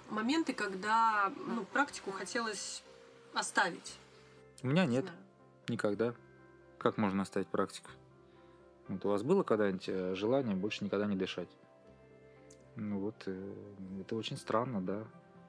моменты, 0.09 0.53
когда 0.53 1.31
ну, 1.45 1.63
практику 1.65 2.11
хотелось 2.11 2.83
оставить? 3.33 3.99
У 4.63 4.67
меня 4.67 4.85
нет, 4.85 5.05
не 5.67 5.73
никогда. 5.73 6.15
Как 6.79 6.97
можно 6.97 7.21
оставить 7.21 7.47
практику? 7.47 7.91
Вот 8.87 9.05
у 9.05 9.09
вас 9.09 9.21
было 9.21 9.43
когда-нибудь 9.43 9.89
э, 9.89 10.15
желание 10.15 10.55
больше 10.55 10.83
никогда 10.83 11.05
не 11.05 11.15
дышать? 11.15 11.49
Ну 12.75 12.99
вот, 12.99 13.15
э, 13.25 13.53
это 14.01 14.15
очень 14.15 14.37
странно, 14.37 14.81
да. 14.81 15.03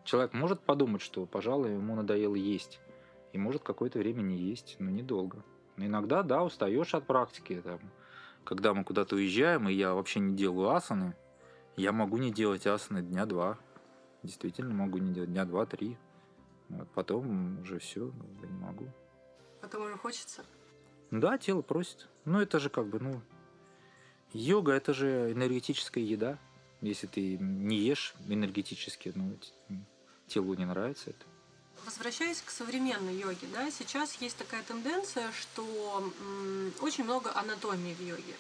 Человек 0.05 0.33
может 0.33 0.61
подумать, 0.61 1.03
что, 1.03 1.27
пожалуй, 1.27 1.73
ему 1.73 1.97
надоело 1.97 2.37
есть. 2.37 2.81
И 3.33 3.39
может 3.39 3.63
какое-то 3.63 3.99
время 3.99 4.23
не 4.23 4.37
есть, 4.37 4.77
но 4.79 4.91
недолго. 4.91 5.45
Но 5.77 5.87
иногда, 5.87 6.23
да, 6.23 6.43
устаешь 6.45 6.95
от 6.95 7.07
практики. 7.07 7.61
Там, 7.63 7.81
когда 8.45 8.73
мы 8.73 8.85
куда-то 8.85 9.17
уезжаем, 9.17 9.69
и 9.69 9.73
я 9.73 9.95
вообще 9.95 10.21
не 10.21 10.37
делаю 10.37 10.71
асаны, 10.71 11.17
я 11.77 11.93
могу 11.93 12.17
не 12.17 12.33
делать 12.33 12.67
асаны 12.67 13.03
дня 13.03 13.27
два. 13.27 13.59
Действительно, 14.23 14.73
могу 14.73 14.99
не 14.99 15.13
делать 15.13 15.31
дня 15.31 15.45
два-три. 15.45 15.99
Вот 16.69 16.89
потом 16.95 17.61
уже 17.61 17.79
все, 17.79 18.13
не 18.43 18.59
могу. 18.59 18.87
Потом 19.61 19.83
уже 19.83 19.97
хочется? 19.97 20.45
Да, 21.11 21.39
тело 21.39 21.63
просит. 21.63 22.09
Ну, 22.25 22.41
это 22.41 22.59
же 22.59 22.71
как 22.71 22.87
бы, 22.87 22.99
ну, 22.99 23.21
йога 24.33 24.73
это 24.73 24.93
же 24.95 25.33
энергетическая 25.33 26.03
еда. 26.03 26.39
Если 26.83 27.07
ты 27.07 27.39
не 27.39 27.79
ешь 27.79 28.15
энергетически, 28.29 29.13
ну, 29.15 29.39
телу 30.29 30.55
не 30.55 30.65
нравится 30.65 31.11
это. 31.11 31.25
Возвращаясь 31.85 32.43
к 32.43 32.51
современной 32.51 33.15
йоге, 33.15 33.47
да, 33.53 33.71
сейчас 33.71 34.15
есть 34.21 34.37
такая 34.37 34.63
тенденция, 34.63 35.31
что 35.33 36.13
очень 36.81 37.05
много 37.05 37.35
анатомии 37.35 37.95
в 37.95 38.01
йоге. 38.01 38.35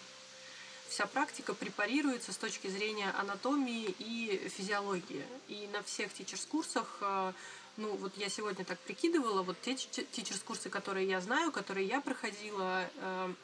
Вся 0.88 1.07
практика 1.07 1.55
препарируется 1.55 2.33
с 2.33 2.37
точки 2.37 2.68
зрения 2.68 3.11
анатомии 3.11 3.94
и 3.99 4.49
физиологии. 4.49 5.25
И 5.49 5.68
на 5.72 5.83
всех 5.83 6.12
тичерс-курсах, 6.12 6.99
э, 7.01 7.33
ну 7.77 7.96
вот 7.96 8.16
я 8.16 8.29
сегодня 8.29 8.64
так 8.64 8.79
прикидывала, 8.81 9.42
вот 9.42 9.61
те 9.61 9.75
тичерс-курсы, 9.75 10.68
которые 10.68 11.09
я 11.09 11.20
знаю, 11.20 11.51
которые 11.51 11.87
я 11.87 12.01
проходила, 12.01 12.88
э, 12.94 13.35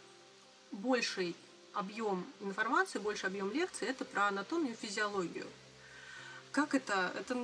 больший 0.71 1.37
объем 1.75 2.25
информации, 2.41 2.99
больше 2.99 3.27
объем 3.27 3.51
лекций, 3.51 3.89
это 3.89 4.05
про 4.05 4.29
анатомию 4.29 4.73
и 4.73 4.77
физиологию. 4.77 5.47
Как 6.51 6.75
это? 6.75 7.13
Это 7.19 7.37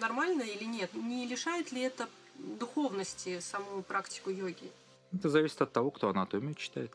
нормально 0.00 0.42
или 0.42 0.64
нет? 0.64 0.92
Не 0.94 1.26
лишает 1.26 1.72
ли 1.72 1.82
это 1.82 2.08
духовности 2.36 3.40
саму 3.40 3.82
практику 3.82 4.30
йоги? 4.30 4.70
Это 5.12 5.28
зависит 5.28 5.60
от 5.62 5.72
того, 5.72 5.90
кто 5.90 6.10
анатомию 6.10 6.54
читает. 6.54 6.92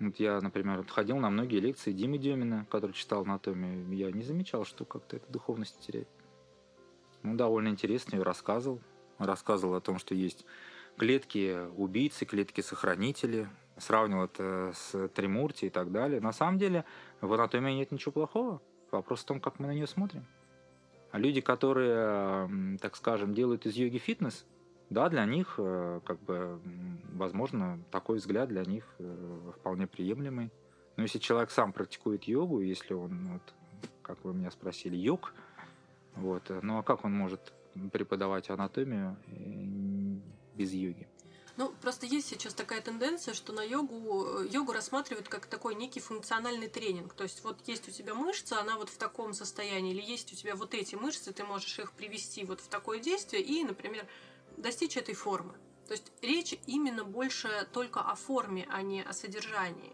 Вот 0.00 0.16
я, 0.18 0.40
например, 0.40 0.84
ходил 0.88 1.18
на 1.18 1.30
многие 1.30 1.60
лекции 1.60 1.92
Димы 1.92 2.18
Демина, 2.18 2.66
который 2.70 2.92
читал 2.92 3.22
анатомию. 3.22 3.94
Я 3.94 4.10
не 4.10 4.22
замечал, 4.22 4.64
что 4.64 4.84
как-то 4.84 5.16
это 5.16 5.30
духовность 5.30 5.78
теряет. 5.86 6.08
Ну, 7.22 7.36
довольно 7.36 7.68
интересно 7.68 8.16
ее 8.16 8.22
рассказывал. 8.22 8.80
Рассказывал 9.18 9.74
о 9.74 9.80
том, 9.80 9.98
что 9.98 10.14
есть 10.14 10.44
клетки 10.96 11.68
убийцы, 11.76 12.24
клетки 12.24 12.62
сохранители. 12.62 13.48
Сравнивал 13.78 14.24
это 14.24 14.72
с 14.74 15.08
Тримурти 15.08 15.66
и 15.66 15.70
так 15.70 15.90
далее. 15.92 16.20
На 16.20 16.32
самом 16.32 16.58
деле 16.58 16.84
в 17.20 17.32
анатомии 17.32 17.72
нет 17.72 17.90
ничего 17.90 18.12
плохого. 18.12 18.60
Вопрос 18.90 19.22
в 19.22 19.24
том, 19.24 19.40
как 19.40 19.58
мы 19.58 19.68
на 19.68 19.72
нее 19.72 19.86
смотрим. 19.86 20.26
А 21.10 21.18
люди, 21.18 21.40
которые, 21.40 22.78
так 22.78 22.96
скажем, 22.96 23.34
делают 23.34 23.66
из 23.66 23.74
йоги 23.74 23.98
фитнес, 23.98 24.46
да, 24.92 25.08
для 25.08 25.24
них, 25.24 25.54
э, 25.58 26.00
как 26.04 26.20
бы, 26.20 26.60
возможно, 27.12 27.82
такой 27.90 28.18
взгляд 28.18 28.48
для 28.48 28.64
них 28.64 28.84
э, 28.98 29.52
вполне 29.56 29.86
приемлемый. 29.86 30.50
Но 30.96 31.02
если 31.02 31.18
человек 31.18 31.50
сам 31.50 31.72
практикует 31.72 32.24
йогу, 32.24 32.60
если 32.60 32.92
он, 32.92 33.28
вот, 33.32 33.54
как 34.02 34.22
вы 34.24 34.34
меня 34.34 34.50
спросили, 34.50 34.96
йог, 34.96 35.32
вот, 36.14 36.50
э, 36.50 36.60
ну 36.62 36.78
а 36.78 36.82
как 36.82 37.04
он 37.04 37.14
может 37.14 37.52
преподавать 37.92 38.50
анатомию 38.50 39.16
без 40.54 40.72
йоги? 40.72 41.08
Ну, 41.62 41.72
просто 41.80 42.06
есть 42.06 42.26
сейчас 42.26 42.54
такая 42.54 42.80
тенденция, 42.80 43.34
что 43.34 43.52
на 43.52 43.62
йогу, 43.62 44.40
э, 44.40 44.48
йогу 44.50 44.72
рассматривают 44.72 45.28
как 45.28 45.46
такой 45.46 45.76
некий 45.76 46.00
функциональный 46.00 46.66
тренинг. 46.66 47.14
То 47.14 47.22
есть 47.22 47.44
вот 47.44 47.56
есть 47.68 47.86
у 47.88 47.92
тебя 47.92 48.14
мышца, 48.14 48.60
она 48.60 48.76
вот 48.76 48.88
в 48.88 48.98
таком 48.98 49.32
состоянии, 49.32 49.92
или 49.92 50.02
есть 50.02 50.32
у 50.32 50.34
тебя 50.34 50.56
вот 50.56 50.74
эти 50.74 50.96
мышцы, 50.96 51.32
ты 51.32 51.44
можешь 51.44 51.78
их 51.78 51.92
привести 51.92 52.44
вот 52.44 52.60
в 52.60 52.66
такое 52.66 52.98
действие 52.98 53.44
и, 53.44 53.62
например, 53.62 54.08
достичь 54.56 54.96
этой 54.96 55.14
формы. 55.14 55.52
То 55.86 55.92
есть 55.92 56.10
речь 56.20 56.58
именно 56.66 57.04
больше 57.04 57.48
только 57.72 58.00
о 58.00 58.16
форме, 58.16 58.66
а 58.68 58.82
не 58.82 59.00
о 59.00 59.12
содержании. 59.12 59.92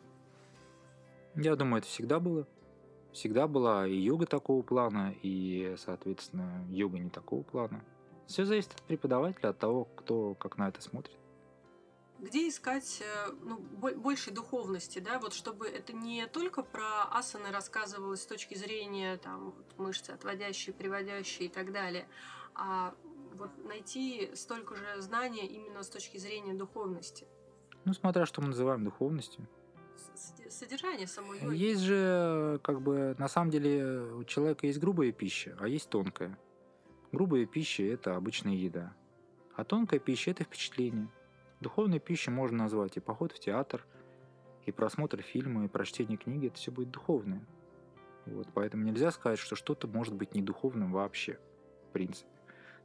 Я 1.34 1.54
думаю, 1.54 1.82
это 1.82 1.88
всегда 1.88 2.18
было. 2.18 2.48
Всегда 3.12 3.46
была 3.46 3.86
и 3.86 3.94
йога 3.94 4.24
такого 4.24 4.62
плана, 4.62 5.14
и, 5.22 5.74
соответственно, 5.76 6.66
йога 6.70 6.98
не 6.98 7.10
такого 7.10 7.42
плана. 7.42 7.84
Все 8.26 8.46
зависит 8.46 8.72
от 8.72 8.82
преподавателя, 8.84 9.50
от 9.50 9.58
того, 9.58 9.84
кто 9.84 10.34
как 10.34 10.56
на 10.56 10.68
это 10.68 10.80
смотрит 10.80 11.17
где 12.18 12.48
искать 12.48 13.00
э, 13.00 13.32
ну, 13.42 13.58
больше 13.58 14.30
духовности, 14.30 14.98
да, 14.98 15.18
вот 15.18 15.32
чтобы 15.32 15.68
это 15.68 15.92
не 15.92 16.26
только 16.26 16.62
про 16.62 17.04
асаны 17.12 17.50
рассказывалось 17.50 18.22
с 18.22 18.26
точки 18.26 18.54
зрения 18.54 19.16
там 19.18 19.54
мышцы 19.76 20.10
отводящие, 20.10 20.74
приводящие 20.74 21.48
и 21.48 21.50
так 21.50 21.72
далее, 21.72 22.08
а 22.54 22.94
вот 23.34 23.50
найти 23.64 24.30
столько 24.34 24.74
же 24.74 25.00
знания 25.00 25.46
именно 25.46 25.82
с 25.82 25.88
точки 25.88 26.18
зрения 26.18 26.54
духовности. 26.54 27.26
Ну, 27.84 27.92
смотря 27.92 28.26
что 28.26 28.40
мы 28.40 28.48
называем 28.48 28.84
духовностью. 28.84 29.48
Содержание 30.48 31.06
самой 31.06 31.40
йоги. 31.40 31.56
Есть 31.56 31.82
же, 31.82 32.60
как 32.62 32.80
бы, 32.80 33.14
на 33.18 33.28
самом 33.28 33.50
деле, 33.50 34.02
у 34.14 34.24
человека 34.24 34.66
есть 34.66 34.78
грубая 34.78 35.12
пища, 35.12 35.56
а 35.60 35.68
есть 35.68 35.88
тонкая. 35.88 36.38
Грубая 37.12 37.46
пища– 37.46 37.82
это 37.84 38.16
обычная 38.16 38.54
еда. 38.54 38.94
А 39.54 39.64
тонкая 39.64 40.00
пища– 40.00 40.30
это 40.32 40.44
впечатление. 40.44 41.08
Духовной 41.60 41.98
пищей 41.98 42.30
можно 42.30 42.58
назвать 42.58 42.96
и 42.96 43.00
поход 43.00 43.32
в 43.32 43.40
театр, 43.40 43.84
и 44.66 44.72
просмотр 44.72 45.22
фильма, 45.22 45.64
и 45.64 45.68
прочтение 45.68 46.16
книги. 46.16 46.46
Это 46.46 46.56
все 46.56 46.70
будет 46.70 46.90
духовное. 46.90 47.44
Вот, 48.26 48.48
поэтому 48.54 48.84
нельзя 48.84 49.10
сказать, 49.10 49.38
что 49.38 49.56
что-то 49.56 49.88
может 49.88 50.14
быть 50.14 50.34
не 50.34 50.42
духовным 50.42 50.92
вообще, 50.92 51.38
в 51.88 51.92
принципе. 51.92 52.30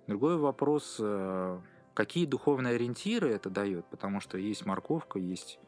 Другой 0.08 0.38
вопрос, 0.38 0.98
э, 1.00 1.60
какие 1.94 2.26
духовные 2.26 2.76
ориентиры 2.76 3.30
это 3.30 3.50
дает, 3.50 3.86
потому 3.88 4.20
что 4.22 4.38
есть 4.38 4.66
морковка, 4.66 5.20
есть 5.20 5.60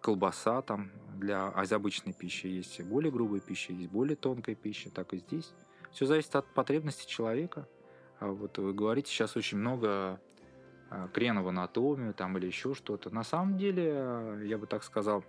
колбаса 0.00 0.62
там 0.62 0.90
для 1.16 1.48
из 1.62 1.72
обычной 1.72 2.12
пищи, 2.12 2.46
есть 2.46 2.80
более 2.82 3.10
грубая 3.10 3.40
пища, 3.40 3.72
есть 3.72 3.90
более 3.90 4.16
тонкая 4.16 4.54
пища, 4.54 4.90
так 4.90 5.12
и 5.12 5.18
здесь. 5.18 5.52
Все 5.90 6.06
зависит 6.06 6.34
от 6.36 6.46
потребностей 6.46 7.08
человека. 7.08 7.68
А 8.18 8.28
вот 8.28 8.58
вы 8.58 8.72
говорите, 8.72 9.10
сейчас 9.10 9.36
очень 9.36 9.58
много 9.58 10.20
Э, 10.90 11.08
крена 11.12 11.42
в 11.42 11.48
анатомию 11.48 12.14
там 12.14 12.38
или 12.38 12.46
еще 12.46 12.74
что-то. 12.74 13.10
На 13.10 13.24
самом 13.24 13.56
деле, 13.56 13.92
э, 13.94 14.42
я 14.44 14.56
бы 14.56 14.66
так 14.66 14.84
сказал, 14.84 15.24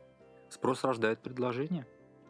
спрос 0.50 0.84
рождает 0.84 1.20
предложение. 1.20 1.88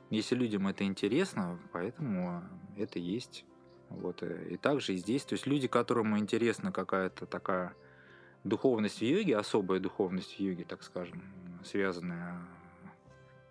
Если 0.10 0.36
людям 0.36 0.68
это 0.68 0.86
интересно, 0.86 1.60
поэтому 1.74 2.44
это 2.78 3.00
есть. 3.00 3.44
Вот. 3.90 4.24
Э, 4.24 4.48
и 4.50 4.58
также 4.58 4.94
и 4.94 4.98
здесь. 4.98 5.26
То 5.26 5.34
есть 5.34 5.46
люди, 5.46 5.68
которым 5.68 6.18
интересна 6.18 6.72
какая-то 6.72 7.26
такая 7.26 7.76
духовность 8.46 9.00
в 9.00 9.06
йоге, 9.06 9.38
особая 9.38 9.82
духовность 9.82 10.38
в 10.38 10.40
йоге, 10.40 10.64
так 10.64 10.82
скажем, 10.84 11.22
связанная 11.66 12.48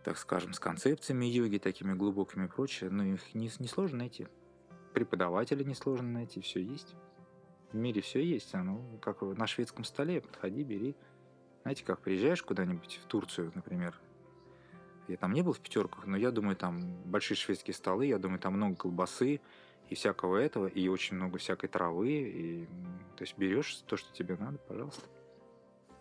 так 0.05 0.19
скажем, 0.19 0.53
с 0.53 0.61
концепциями 0.61 1.27
йоги, 1.27 1.59
такими 1.59 1.93
глубокими 1.93 2.45
и 2.45 2.49
прочее, 2.49 2.91
но 2.91 3.03
их 3.03 3.35
не, 3.35 3.51
не 3.59 3.97
найти. 3.97 4.29
Преподавателя 4.95 5.65
не 5.65 5.75
сложно 5.75 6.09
найти, 6.09 6.41
все 6.41 6.62
есть. 6.62 6.95
В 7.72 7.76
мире 7.76 8.00
все 8.00 8.24
есть, 8.24 8.55
оно 8.55 8.81
как 9.02 9.22
на 9.22 9.46
шведском 9.46 9.85
столе, 9.85 10.20
подходи, 10.20 10.62
бери. 10.62 10.96
Знаете, 11.62 11.85
как 11.85 12.00
приезжаешь 12.00 12.42
куда-нибудь 12.42 13.00
в 13.02 13.07
Турцию, 13.07 13.50
например, 13.55 13.98
я 15.09 15.16
там 15.16 15.33
не 15.33 15.42
был 15.42 15.52
в 15.52 15.61
пятерках, 15.61 16.07
но 16.07 16.16
я 16.16 16.31
думаю, 16.31 16.57
там 16.57 16.81
большие 17.05 17.37
шведские 17.37 17.74
столы, 17.74 18.07
я 18.07 18.18
думаю, 18.18 18.40
там 18.40 18.55
много 18.55 18.76
колбасы 18.76 19.40
и 19.88 19.94
всякого 19.94 20.37
этого, 20.37 20.66
и 20.66 20.88
очень 20.88 21.16
много 21.16 21.38
всякой 21.38 21.68
травы. 21.68 22.11
И, 22.11 22.66
то 23.16 23.22
есть 23.22 23.38
берешь 23.38 23.83
то, 23.87 23.96
что 23.96 24.12
тебе 24.12 24.37
надо, 24.37 24.59
пожалуйста. 24.59 25.02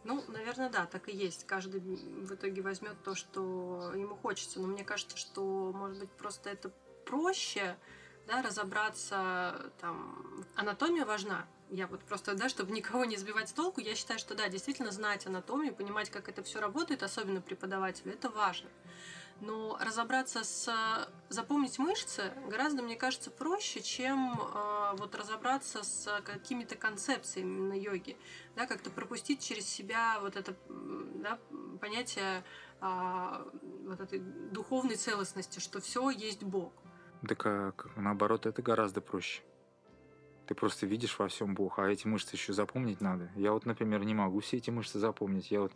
Ну, 0.03 0.23
наверное, 0.27 0.69
да, 0.69 0.85
так 0.85 1.09
и 1.09 1.15
есть. 1.15 1.45
Каждый 1.45 1.81
в 1.81 2.33
итоге 2.33 2.61
возьмет 2.61 3.01
то, 3.03 3.15
что 3.15 3.91
ему 3.95 4.15
хочется. 4.15 4.59
Но 4.59 4.67
мне 4.67 4.83
кажется, 4.83 5.17
что, 5.17 5.71
может 5.73 5.99
быть, 5.99 6.11
просто 6.11 6.49
это 6.49 6.71
проще 7.05 7.75
да, 8.27 8.41
разобраться, 8.41 9.71
там, 9.79 10.45
анатомия 10.55 11.05
важна. 11.05 11.47
Я 11.69 11.87
вот 11.87 12.03
просто, 12.03 12.35
да, 12.35 12.47
чтобы 12.47 12.71
никого 12.71 13.05
не 13.05 13.17
сбивать 13.17 13.49
с 13.49 13.53
толку, 13.53 13.81
я 13.81 13.95
считаю, 13.95 14.19
что 14.19 14.35
да, 14.35 14.47
действительно 14.49 14.91
знать 14.91 15.25
анатомию, 15.25 15.73
понимать, 15.73 16.09
как 16.09 16.29
это 16.29 16.43
все 16.43 16.59
работает, 16.59 17.01
особенно 17.01 17.41
преподавателю, 17.41 18.13
это 18.13 18.29
важно. 18.29 18.69
Но 19.41 19.77
разобраться 19.81 20.43
с... 20.43 20.71
Запомнить 21.27 21.77
мышцы 21.77 22.31
гораздо, 22.47 22.83
мне 22.83 22.95
кажется, 22.95 23.31
проще, 23.31 23.81
чем 23.81 24.39
э, 24.39 24.95
вот 24.97 25.13
разобраться 25.15 25.83
с 25.83 26.21
какими-то 26.23 26.75
концепциями 26.75 27.59
на 27.59 27.73
йоге. 27.73 28.15
Да, 28.55 28.65
как-то 28.65 28.89
пропустить 28.89 29.43
через 29.43 29.67
себя 29.67 30.19
вот 30.21 30.37
это 30.37 30.55
да, 30.69 31.37
понятие 31.81 32.45
э, 32.79 33.51
вот 33.85 33.99
этой 33.99 34.19
духовной 34.19 34.95
целостности, 34.95 35.59
что 35.59 35.81
все 35.81 36.09
есть 36.11 36.43
Бог. 36.43 36.71
Да 37.21 37.35
как, 37.35 37.87
наоборот, 37.97 38.45
это 38.45 38.61
гораздо 38.61 39.01
проще. 39.01 39.41
Ты 40.47 40.53
просто 40.53 40.85
видишь 40.85 41.17
во 41.17 41.27
всем 41.27 41.55
Бог, 41.55 41.79
а 41.79 41.87
эти 41.87 42.07
мышцы 42.07 42.35
еще 42.35 42.53
запомнить 42.53 43.01
надо. 43.01 43.31
Я 43.35 43.51
вот, 43.51 43.65
например, 43.65 44.03
не 44.03 44.13
могу 44.13 44.39
все 44.41 44.57
эти 44.57 44.69
мышцы 44.69 44.99
запомнить. 44.99 45.49
Я 45.49 45.61
вот 45.61 45.73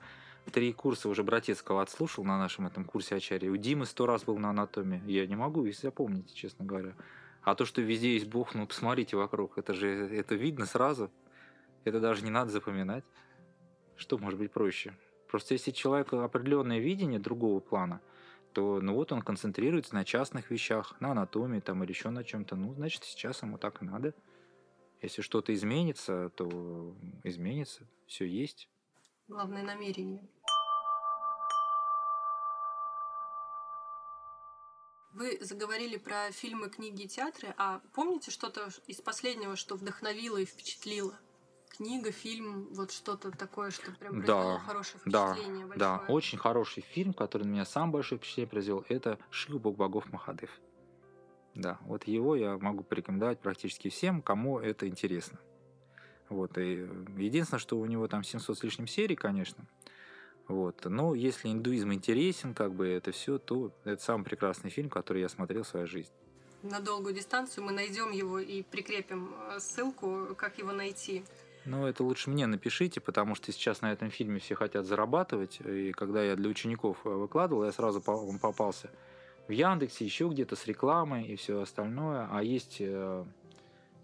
три 0.52 0.74
курса 0.74 1.10
уже 1.10 1.24
Братецкого 1.24 1.82
отслушал 1.82 2.24
на 2.24 2.38
нашем 2.38 2.68
этом 2.68 2.86
курсе 2.86 3.16
Ачари. 3.16 3.50
У 3.50 3.58
Димы 3.58 3.86
сто 3.86 4.06
раз 4.06 4.24
был 4.24 4.38
на 4.38 4.52
анатомии. 4.52 5.02
Я 5.08 5.26
не 5.26 5.36
могу 5.36 5.66
их 5.66 5.76
запомнить, 5.76 6.34
честно 6.34 6.66
говоря. 6.66 6.94
А 7.42 7.56
то, 7.56 7.66
что 7.66 7.82
везде 7.82 8.14
есть 8.14 8.28
Бог, 8.28 8.54
ну 8.54 8.68
посмотрите 8.68 9.18
вокруг, 9.18 9.58
это 9.58 9.74
же 9.74 9.88
это 9.88 10.36
видно 10.36 10.66
сразу. 10.66 11.10
Это 11.84 12.00
даже 12.00 12.24
не 12.24 12.30
надо 12.30 12.52
запоминать. 12.52 13.04
Что 13.96 14.18
может 14.18 14.38
быть 14.38 14.52
проще? 14.52 14.94
Просто 15.30 15.54
если 15.54 15.72
человек 15.72 16.14
определенное 16.14 16.80
видение 16.80 17.20
другого 17.20 17.60
плана, 17.60 18.02
то 18.54 18.82
ну 18.82 18.94
вот 18.94 19.12
он 19.12 19.22
концентрируется 19.22 19.96
на 19.96 20.04
частных 20.04 20.52
вещах, 20.52 20.96
на 21.00 21.12
анатомии 21.12 21.60
там 21.60 21.84
или 21.84 21.92
еще 21.92 22.10
на 22.10 22.24
чем-то. 22.24 22.56
Ну, 22.56 22.74
значит, 22.74 23.04
сейчас 23.04 23.42
ему 23.42 23.58
так 23.58 23.82
и 23.82 23.86
надо. 23.86 24.14
Если 25.02 25.22
что-то 25.22 25.54
изменится, 25.54 26.30
то 26.36 26.94
изменится. 27.24 27.88
Все 28.06 28.26
есть. 28.26 28.68
Главное 29.28 29.64
намерение. 29.64 30.28
Вы 35.14 35.38
заговорили 35.42 35.98
про 35.98 36.32
фильмы, 36.32 36.70
книги 36.70 37.04
и 37.04 37.08
театры, 37.08 37.54
а 37.58 37.82
помните 37.94 38.32
что-то 38.32 38.70
из 38.88 39.02
последнего, 39.02 39.56
что 39.56 39.76
вдохновило 39.76 40.38
и 40.38 40.46
впечатлило? 40.46 41.18
Книга, 41.70 42.12
фильм, 42.12 42.68
вот 42.74 42.92
что-то 42.92 43.32
такое, 43.32 43.72
что 43.72 43.92
прям 43.94 44.14
произвело 44.22 44.54
да, 44.54 44.60
хорошее 44.60 45.00
впечатление. 45.00 45.66
Да, 45.66 45.68
большое. 45.68 45.80
да, 45.80 46.14
очень 46.14 46.38
хороший 46.38 46.84
фильм, 46.84 47.14
который 47.14 47.44
на 47.44 47.52
меня 47.52 47.66
сам 47.66 47.92
большое 47.92 48.20
впечатление 48.20 48.50
произвел, 48.50 48.86
это 48.90 49.18
«Шив 49.30 49.62
Бог 49.62 49.78
богов 49.78 50.12
Махадев». 50.12 50.52
Да, 51.60 51.78
вот 51.82 52.06
его 52.06 52.38
я 52.38 52.58
могу 52.58 52.84
порекомендовать 52.84 53.40
практически 53.40 53.90
всем, 53.90 54.22
кому 54.22 54.60
это 54.60 54.88
интересно. 54.88 55.40
Вот, 56.30 56.58
и 56.58 56.88
единственное, 57.18 57.60
что 57.60 57.78
у 57.78 57.86
него 57.86 58.08
там 58.08 58.24
700 58.24 58.58
с 58.58 58.64
лишним 58.64 58.88
серий, 58.88 59.16
конечно. 59.16 59.66
Вот. 60.48 60.86
Но 60.86 61.14
если 61.16 61.50
индуизм 61.50 61.92
интересен, 61.94 62.54
как 62.54 62.74
бы 62.74 62.88
это 62.88 63.12
все, 63.12 63.38
то 63.38 63.72
это 63.84 64.02
самый 64.02 64.24
прекрасный 64.24 64.70
фильм, 64.70 64.90
который 64.90 65.22
я 65.22 65.30
смотрел 65.30 65.64
в 65.64 65.68
своей 65.68 65.86
жизни. 65.86 66.14
На 66.64 66.80
долгую 66.80 67.14
дистанцию 67.14 67.66
мы 67.66 67.72
найдем 67.72 68.12
его 68.12 68.40
и 68.40 68.64
прикрепим 68.64 69.34
э, 69.52 69.60
ссылку, 69.60 70.36
как 70.36 70.58
его 70.58 70.72
найти. 70.72 71.24
Ну, 71.66 71.86
это 71.86 72.04
лучше 72.04 72.30
мне 72.30 72.48
напишите, 72.48 73.00
потому 73.00 73.36
что 73.36 73.52
сейчас 73.52 73.82
на 73.82 73.92
этом 73.92 74.10
фильме 74.10 74.40
все 74.40 74.56
хотят 74.56 74.86
зарабатывать. 74.86 75.60
И 75.62 75.92
когда 75.92 76.24
я 76.24 76.36
для 76.36 76.50
учеников 76.50 76.98
э, 77.06 77.10
выкладывал, 77.10 77.66
я 77.66 77.72
сразу 77.72 78.02
попался 78.02 78.90
в 79.50 79.52
Яндексе, 79.52 80.06
еще 80.06 80.30
где-то 80.30 80.56
с 80.56 80.68
рекламой 80.68 81.26
и 81.26 81.36
все 81.36 81.60
остальное. 81.60 82.30
А 82.32 82.44
есть 82.44 82.78
э, 82.80 83.26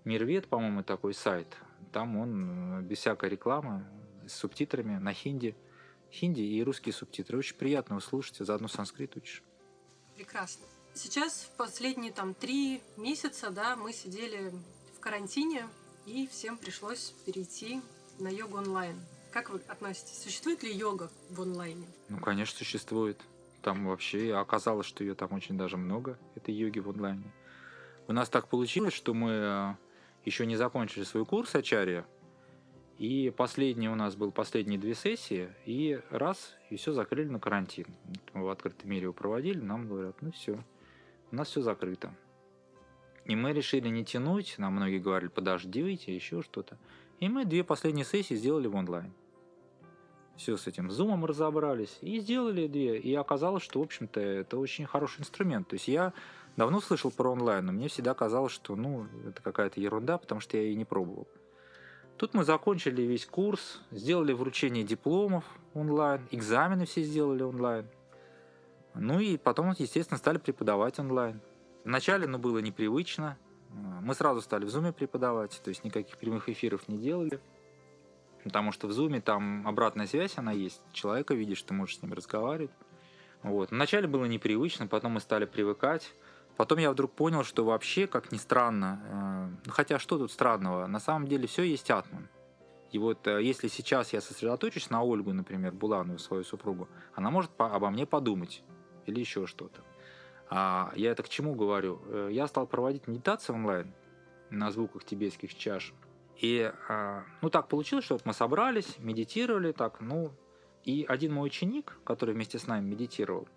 Мирвет, 0.04 0.48
по-моему, 0.48 0.82
такой 0.84 1.14
сайт. 1.14 1.56
Там 1.94 2.18
он 2.18 2.80
э, 2.80 2.82
без 2.82 2.98
всякой 2.98 3.30
рекламы, 3.30 3.86
с 4.28 4.34
субтитрами 4.34 4.98
на 4.98 5.14
хинди. 5.14 5.56
Хинди 6.12 6.42
и 6.42 6.64
русские 6.64 6.94
субтитры. 6.94 7.38
Очень 7.38 7.58
приятно 7.58 7.94
его 7.94 8.00
слушать, 8.00 8.38
заодно 8.40 8.68
санскрит 8.68 9.16
учишь. 9.16 9.44
Прекрасно. 10.16 10.66
Сейчас 10.96 11.52
в 11.54 11.58
последние 11.58 12.12
там 12.12 12.34
три 12.34 12.82
месяца, 12.98 13.52
да, 13.52 13.76
мы 13.76 13.94
сидели 13.94 14.52
в 14.98 15.00
карантине, 15.00 15.68
и 16.08 16.26
всем 16.26 16.58
пришлось 16.58 17.14
перейти 17.24 17.82
на 18.18 18.30
йогу 18.30 18.58
онлайн. 18.58 19.00
Как 19.32 19.52
вы 19.52 19.62
относитесь? 19.68 20.24
Существует 20.24 20.64
ли 20.64 20.74
йога 20.74 21.12
в 21.30 21.40
онлайне? 21.40 21.86
Ну, 22.10 22.20
конечно, 22.20 22.58
существует. 22.58 23.22
Там 23.66 23.88
вообще 23.88 24.36
оказалось, 24.36 24.86
что 24.86 25.04
ее 25.04 25.16
там 25.16 25.34
очень 25.34 25.58
даже 25.58 25.76
много, 25.76 26.20
этой 26.36 26.54
йоги 26.54 26.78
в 26.78 26.88
онлайне. 26.88 27.34
У 28.08 28.14
нас 28.14 28.30
так 28.30 28.48
получилось, 28.48 28.94
что 28.94 29.16
мы 29.16 29.32
э, 29.32 29.74
еще 30.24 30.46
не 30.46 30.56
закончили 30.56 31.04
свой 31.04 31.26
курс 31.26 31.56
Ачарья, 31.56 32.06
и 33.00 33.34
последний 33.36 33.90
у 33.90 33.96
нас 33.96 34.16
был 34.16 34.32
последние 34.32 34.78
две 34.78 34.94
сессии, 34.94 35.50
и 35.66 36.00
раз, 36.12 36.56
и 36.70 36.76
все 36.76 36.94
закрыли 36.94 37.28
на 37.28 37.40
карантин. 37.40 37.88
Мы 38.34 38.44
в 38.44 38.50
открытом 38.50 38.92
мире 38.92 39.06
его 39.06 39.14
проводили, 39.14 39.60
нам 39.60 39.88
говорят, 39.88 40.22
ну 40.22 40.32
все, 40.32 40.64
у 41.32 41.36
нас 41.36 41.48
все 41.48 41.64
закрыто. 41.64 42.14
И 43.26 43.36
мы 43.36 43.52
решили 43.52 43.90
не 43.90 44.06
тянуть, 44.06 44.60
нам 44.60 44.74
многие 44.74 45.00
говорили, 45.00 45.32
подождите, 45.32 46.14
еще 46.14 46.44
что-то. 46.44 46.78
И 47.20 47.30
мы 47.30 47.46
две 47.46 47.64
последние 47.64 48.06
сессии 48.06 48.36
сделали 48.36 48.68
в 48.68 48.76
онлайн 48.76 49.12
все 50.38 50.58
с 50.58 50.68
этим 50.68 50.92
зумом 50.92 51.26
разобрались 51.26 51.98
и 52.02 52.20
сделали 52.20 52.68
две. 52.68 52.98
И 52.98 53.14
оказалось, 53.16 53.64
что, 53.64 53.80
в 53.80 53.84
общем-то, 53.84 54.20
это 54.20 54.58
очень 54.58 54.86
хороший 54.86 55.22
инструмент. 55.22 55.68
То 55.68 55.76
есть 55.76 55.88
я 55.88 56.14
давно 56.58 56.82
слышал 56.82 57.12
про 57.12 57.32
онлайн, 57.32 57.66
но 57.66 57.72
мне 57.72 57.88
всегда 57.88 58.14
казалось, 58.14 58.52
что, 58.52 58.76
ну, 58.76 59.08
это 59.28 59.42
какая-то 59.42 59.80
ерунда, 59.80 60.18
потому 60.18 60.42
что 60.42 60.58
я 60.58 60.64
ее 60.64 60.76
не 60.76 60.86
пробовал. 60.86 61.28
Тут 62.18 62.34
мы 62.34 62.46
закончили 62.46 63.02
весь 63.02 63.26
курс, 63.26 63.82
сделали 63.92 64.32
вручение 64.32 64.84
дипломов 64.84 65.44
онлайн, 65.74 66.22
экзамены 66.32 66.86
все 66.86 67.04
сделали 67.04 67.44
онлайн. 67.44 67.88
Ну 68.94 69.20
и 69.20 69.36
потом, 69.38 69.74
естественно, 69.78 70.18
стали 70.18 70.38
преподавать 70.38 70.98
онлайн. 71.00 71.42
Вначале, 71.84 72.28
ну, 72.28 72.38
было 72.38 72.60
непривычно. 72.60 73.38
Мы 74.02 74.16
сразу 74.16 74.42
стали 74.42 74.64
в 74.64 74.70
зуме 74.70 74.94
преподавать, 74.94 75.60
то 75.62 75.70
есть 75.70 75.84
никаких 75.84 76.18
прямых 76.18 76.48
эфиров 76.48 76.88
не 76.88 76.98
делали. 76.98 77.42
Потому 78.46 78.72
что 78.72 78.88
в 78.88 78.92
зуме 78.92 79.22
там 79.22 79.68
обратная 79.68 80.06
связь, 80.06 80.38
она 80.38 80.52
есть. 80.52 80.82
Человека 80.94 81.34
видишь, 81.34 81.64
ты 81.64 81.74
можешь 81.74 81.98
с 81.98 82.02
ним 82.04 82.14
разговаривать. 82.14 82.72
Вот. 83.42 83.72
Вначале 83.72 84.08
было 84.08 84.26
непривычно, 84.26 84.86
потом 84.88 85.14
мы 85.14 85.20
стали 85.20 85.46
привыкать. 85.46 86.14
Потом 86.56 86.78
я 86.78 86.92
вдруг 86.92 87.12
понял, 87.12 87.44
что 87.44 87.66
вообще, 87.66 88.06
как 88.06 88.32
ни 88.32 88.38
странно, 88.38 89.52
э, 89.66 89.70
хотя 89.72 90.00
что 90.00 90.18
тут 90.18 90.32
странного, 90.32 90.86
на 90.86 91.00
самом 91.00 91.28
деле 91.28 91.48
все 91.48 91.64
есть 91.64 91.90
атман. 91.92 92.30
И 92.92 93.00
вот 93.00 93.28
э, 93.28 93.44
если 93.44 93.68
сейчас 93.68 94.14
я 94.14 94.22
сосредоточусь 94.22 94.90
на 94.90 95.04
Ольгу, 95.04 95.34
например, 95.34 95.74
Буланову, 95.74 96.20
свою 96.20 96.44
супругу, 96.44 96.88
она 97.14 97.30
может 97.32 97.52
по- 97.52 97.74
обо 97.76 97.90
мне 97.90 98.06
подумать 98.06 98.64
или 99.06 99.20
еще 99.20 99.48
что-то. 99.48 99.82
А 100.50 100.94
я 100.96 101.12
это 101.12 101.24
к 101.24 101.30
чему 101.30 101.56
говорю? 101.56 102.00
Э, 102.06 102.30
я 102.32 102.48
стал 102.48 102.68
проводить 102.68 103.08
медитации 103.08 103.52
онлайн 103.52 103.94
на 104.50 104.72
звуках 104.72 105.04
тибетских 105.04 105.56
чаш. 105.56 105.94
И 106.38 106.72
а, 106.90 107.24
ну 107.42 107.50
так 107.50 107.68
получилось, 107.68 108.06
что 108.06 108.16
вот 108.16 108.26
мы 108.26 108.34
собрались, 108.34 108.98
медитировали 109.00 109.72
так, 109.72 110.02
ну, 110.02 110.32
и 110.84 111.06
один 111.08 111.34
мой 111.34 111.48
ученик, 111.48 111.98
который 112.04 112.36
вместе 112.36 112.60
с 112.60 112.68
нами 112.68 112.86
медитировал, 112.86 113.48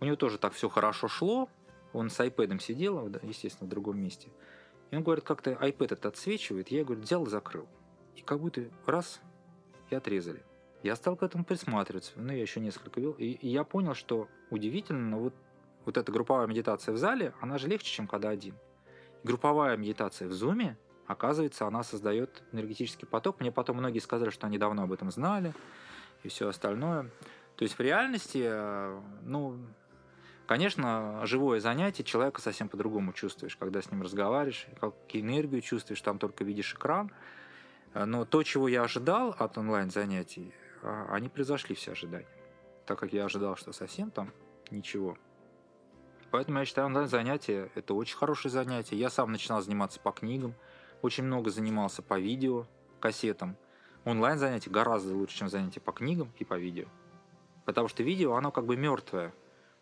у 0.00 0.04
него 0.04 0.16
тоже 0.16 0.38
так 0.38 0.52
все 0.52 0.68
хорошо 0.68 1.08
шло, 1.08 1.48
он 1.92 2.10
с 2.10 2.20
айпэдом 2.20 2.60
сидел, 2.60 3.08
естественно, 3.22 3.66
в 3.66 3.70
другом 3.70 3.98
месте. 3.98 4.28
И 4.90 4.96
он 4.96 5.02
говорит, 5.02 5.24
как-то 5.24 5.52
iPad 5.52 5.94
это 5.94 6.08
отсвечивает, 6.08 6.68
я, 6.68 6.84
говорю, 6.84 7.02
взял 7.02 7.24
и 7.24 7.30
закрыл. 7.30 7.66
И 8.14 8.20
как 8.20 8.40
будто 8.40 8.68
раз, 8.84 9.20
и 9.90 9.94
отрезали. 9.94 10.42
Я 10.82 10.96
стал 10.96 11.16
к 11.16 11.22
этому 11.22 11.44
присматриваться, 11.44 12.12
ну, 12.16 12.32
я 12.32 12.42
еще 12.42 12.60
несколько 12.60 13.00
вел, 13.00 13.12
и, 13.12 13.26
и 13.26 13.48
я 13.48 13.64
понял, 13.64 13.94
что 13.94 14.28
удивительно, 14.50 15.08
но 15.08 15.18
вот, 15.18 15.34
вот 15.86 15.96
эта 15.96 16.12
групповая 16.12 16.46
медитация 16.46 16.92
в 16.92 16.98
зале, 16.98 17.32
она 17.40 17.56
же 17.56 17.68
легче, 17.68 17.90
чем 17.90 18.06
когда 18.06 18.28
один. 18.28 18.54
Групповая 19.24 19.76
медитация 19.76 20.28
в 20.28 20.32
зуме– 20.32 20.76
Оказывается, 21.06 21.66
она 21.66 21.82
создает 21.82 22.42
энергетический 22.52 23.06
поток. 23.06 23.40
Мне 23.40 23.50
потом 23.50 23.78
многие 23.78 23.98
сказали, 23.98 24.30
что 24.30 24.46
они 24.46 24.58
давно 24.58 24.84
об 24.84 24.92
этом 24.92 25.10
знали 25.10 25.52
и 26.22 26.28
все 26.28 26.48
остальное. 26.48 27.10
То 27.56 27.64
есть 27.64 27.76
в 27.76 27.80
реальности, 27.80 28.42
э, 28.44 29.00
ну, 29.22 29.58
конечно, 30.46 31.20
живое 31.26 31.60
занятие 31.60 32.04
человека 32.04 32.40
совсем 32.40 32.68
по-другому 32.68 33.12
чувствуешь, 33.12 33.56
когда 33.56 33.82
с 33.82 33.90
ним 33.90 34.02
разговариваешь, 34.02 34.66
как 34.80 34.94
энергию 35.12 35.60
чувствуешь, 35.60 36.00
там 36.00 36.18
только 36.18 36.44
видишь 36.44 36.74
экран. 36.74 37.10
Но 37.94 38.24
то, 38.24 38.42
чего 38.42 38.68
я 38.68 38.84
ожидал 38.84 39.34
от 39.38 39.58
онлайн-занятий, 39.58 40.54
а, 40.82 41.08
они 41.10 41.28
превзошли 41.28 41.74
все 41.74 41.92
ожидания. 41.92 42.26
Так 42.86 42.98
как 42.98 43.12
я 43.12 43.26
ожидал, 43.26 43.54
что 43.56 43.72
совсем 43.72 44.10
там 44.10 44.32
ничего. 44.70 45.18
Поэтому 46.30 46.60
я 46.60 46.64
считаю, 46.64 46.86
онлайн-занятие– 46.86 47.70
это 47.74 47.92
очень 47.92 48.16
хорошее 48.16 48.50
занятие. 48.50 48.96
Я 48.96 49.10
сам 49.10 49.30
начинал 49.30 49.60
заниматься 49.60 50.00
по 50.00 50.12
книгам– 50.12 50.54
очень 51.02 51.24
много 51.24 51.50
занимался 51.50 52.00
по 52.00 52.18
видео, 52.18 52.66
кассетам. 53.00 53.56
Онлайн 54.04 54.38
занятия 54.38 54.70
гораздо 54.70 55.14
лучше, 55.14 55.36
чем 55.36 55.48
занятия 55.48 55.80
по 55.80 55.92
книгам 55.92 56.32
и 56.38 56.44
по 56.44 56.58
видео. 56.58 56.86
Потому 57.64 57.88
что 57.88 58.02
видео, 58.02 58.34
оно 58.34 58.50
как 58.50 58.64
бы 58.64 58.76
мертвое. 58.76 59.34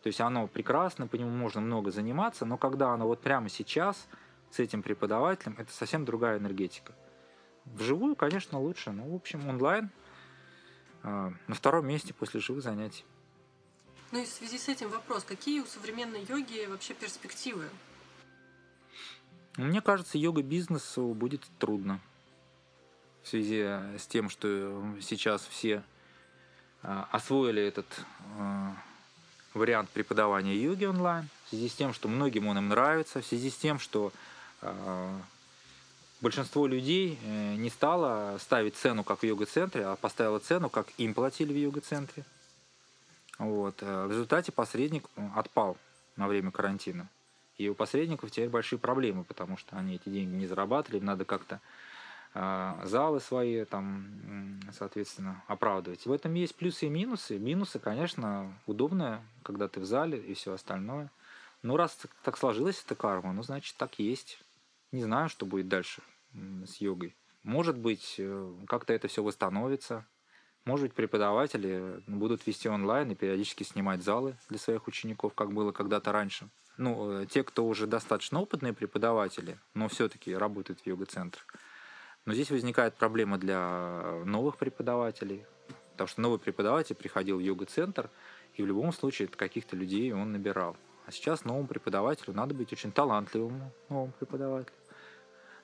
То 0.03 0.07
есть 0.07 0.21
оно 0.21 0.47
прекрасно, 0.47 1.07
по 1.07 1.17
нему 1.17 1.31
можно 1.31 1.61
много 1.61 1.91
заниматься, 1.91 2.45
но 2.47 2.57
когда 2.57 2.93
оно 2.93 3.07
вот 3.07 3.21
прямо 3.21 3.49
сейчас, 3.49 4.09
с 4.51 4.59
этим 4.59 4.83
преподавателем, 4.83 5.55
это 5.59 5.73
совсем 5.73 6.05
другая 6.05 6.39
энергетика. 6.39 6.95
Вживую, 7.67 8.17
конечно, 8.17 8.59
лучше, 8.59 8.91
но, 8.91 9.05
в 9.05 9.15
общем, 9.15 9.49
онлайн 9.49 9.91
э, 11.03 11.31
на 11.47 11.55
втором 11.55 11.87
месте 11.87 12.13
после 12.13 12.41
живых 12.41 12.65
занятий. 12.65 13.05
Ну 14.11 14.21
и 14.21 14.25
в 14.25 14.29
связи 14.29 14.59
с 14.59 14.69
этим 14.69 14.89
вопрос, 14.89 15.23
какие 15.23 15.61
у 15.61 15.67
современной 15.67 16.25
йоги 16.25 16.67
вообще 16.67 16.95
перспективы? 16.95 17.69
Мне 19.57 19.81
кажется, 19.81 20.19
йога-бизнесу 20.19 21.15
будет 21.15 21.43
трудно 21.59 22.01
в 23.23 23.29
связи 23.29 23.63
с 23.99 24.07
тем, 24.07 24.31
что 24.31 24.83
сейчас 25.01 25.47
все 25.51 25.83
э, 26.83 27.05
освоили 27.11 27.63
этот 27.63 27.87
э, 28.39 28.71
вариант 29.55 29.91
преподавания 29.91 30.57
йоги 30.57 30.85
онлайн, 30.85 31.29
в 31.47 31.51
связи 31.51 31.69
с 31.69 31.75
тем, 31.75 31.93
что 31.93 32.09
многим 32.09 32.47
он 32.47 32.59
им 32.59 32.69
нравится, 32.69 33.21
в 33.21 33.27
связи 33.27 33.51
с 33.51 33.57
тем, 33.57 33.79
что 33.79 34.13
э, 34.63 35.19
большинство 36.21 36.67
людей 36.67 37.19
э, 37.23 37.55
не 37.57 37.71
стало 37.71 38.39
ставить 38.39 38.77
цену, 38.77 39.05
как 39.05 39.21
в 39.21 39.25
йога-центре, 39.25 39.85
а 39.85 39.97
поставило 39.97 40.39
цену, 40.39 40.71
как 40.71 40.87
им 40.99 41.15
платили 41.15 41.53
в 41.53 41.57
йога-центре. 41.57 42.25
Вот. 43.39 43.83
Э, 43.83 44.07
в 44.07 44.11
результате 44.11 44.53
посредник 44.53 45.05
отпал 45.35 45.77
на 46.17 46.29
время 46.29 46.51
карантина. 46.51 47.09
И 47.61 47.69
у 47.69 47.75
посредников 47.75 48.31
теперь 48.31 48.49
большие 48.49 48.79
проблемы, 48.79 49.23
потому 49.23 49.59
что 49.59 49.77
они 49.77 49.97
эти 49.97 50.09
деньги 50.09 50.35
не 50.35 50.47
зарабатывали, 50.47 50.99
надо 50.99 51.27
как-то 51.27 51.61
а, 52.33 52.81
залы 52.87 53.21
свои 53.21 53.67
там, 53.67 54.63
соответственно, 54.73 55.45
оправдывать. 55.47 56.07
В 56.07 56.13
этом 56.13 56.33
есть 56.33 56.55
плюсы 56.55 56.87
и 56.87 56.89
минусы. 56.89 57.39
Минусы, 57.39 57.79
конечно, 57.79 58.51
удобно, 58.65 59.23
когда 59.43 59.69
ты 59.69 59.79
в 59.79 59.85
зале 59.85 60.19
и 60.19 60.33
все 60.33 60.55
остальное. 60.55 61.11
Ну, 61.61 61.77
раз 61.77 61.99
так 62.25 62.39
сложилось 62.39 62.83
эта 62.83 62.95
карма, 62.95 63.35
ну, 63.35 63.43
значит, 63.43 63.77
так 63.77 63.99
есть. 63.99 64.43
Не 64.91 65.03
знаю, 65.03 65.29
что 65.29 65.45
будет 65.45 65.69
дальше 65.69 66.01
с 66.33 66.77
йогой. 66.77 67.15
Может 67.43 67.77
быть, 67.77 68.15
э, 68.17 68.55
как-то 68.69 68.95
это 68.95 69.09
все 69.09 69.23
восстановится. 69.23 70.07
Может 70.65 70.87
быть, 70.87 70.95
преподаватели 70.95 72.03
будут 72.07 72.47
вести 72.47 72.71
онлайн 72.71 73.11
и 73.11 73.15
периодически 73.15 73.65
снимать 73.65 74.03
залы 74.03 74.39
для 74.49 74.59
своих 74.59 74.87
учеников, 74.87 75.35
как 75.35 75.53
было 75.53 75.73
когда-то 75.73 76.11
раньше. 76.11 76.49
Ну, 76.81 77.21
э, 77.21 77.27
те, 77.27 77.45
кто 77.45 77.67
уже 77.67 77.87
достаточно 77.87 78.41
опытные 78.41 78.73
преподаватели, 78.73 79.59
но 79.75 79.87
все-таки 79.89 80.35
работают 80.35 80.81
в 80.81 80.87
йога-центрах, 80.87 81.45
но 82.25 82.33
здесь 82.33 82.51
возникает 82.51 82.95
проблема 82.95 83.37
для 83.37 84.23
новых 84.25 84.57
преподавателей, 84.57 85.45
потому 85.93 86.09
что 86.09 86.23
новый 86.23 86.39
преподаватель 86.39 86.97
приходил 86.97 87.37
в 87.37 87.41
йога-центр, 87.41 88.09
и 88.55 88.63
в 88.63 88.67
любом 88.67 88.95
случае 88.95 89.29
каких-то 89.29 89.77
людей 89.77 90.11
он 90.15 90.33
набирал. 90.33 90.75
А 91.05 91.13
сейчас 91.13 91.45
новому 91.45 91.67
преподавателю 91.67 92.33
надо 92.33 92.55
быть 92.55 92.73
очень 92.73 92.93
талантливым 92.93 93.61
новым 93.91 94.13
преподавателем. 94.13 94.79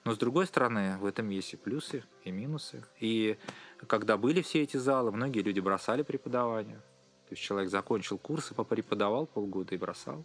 Но 0.05 0.12
с 0.12 0.18
другой 0.18 0.46
стороны, 0.46 0.98
в 0.98 1.07
этом 1.07 1.31
есть 1.31 1.55
и 1.55 1.57
плюсы, 1.57 2.05
и 2.24 2.31
минусы. 2.31 2.85
И 3.00 3.38
когда 3.87 4.18
были 4.18 4.42
все 4.42 4.62
эти 4.62 4.76
залы, 4.76 5.12
многие 5.12 5.40
люди 5.40 5.61
бросали 5.61 6.02
преподавание. 6.02 6.76
То 6.76 7.33
есть 7.33 7.42
человек 7.42 7.70
закончил 7.70 8.18
курсы, 8.18 8.52
попреподавал 8.55 9.24
полгода 9.26 9.74
и 9.74 9.79
бросал. 9.79 10.22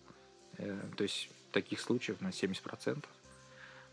Э, 0.58 0.80
то 0.96 1.04
есть 1.04 1.30
таких 1.52 1.80
случаев 1.80 2.22
на 2.22 2.30
70% 2.30 3.04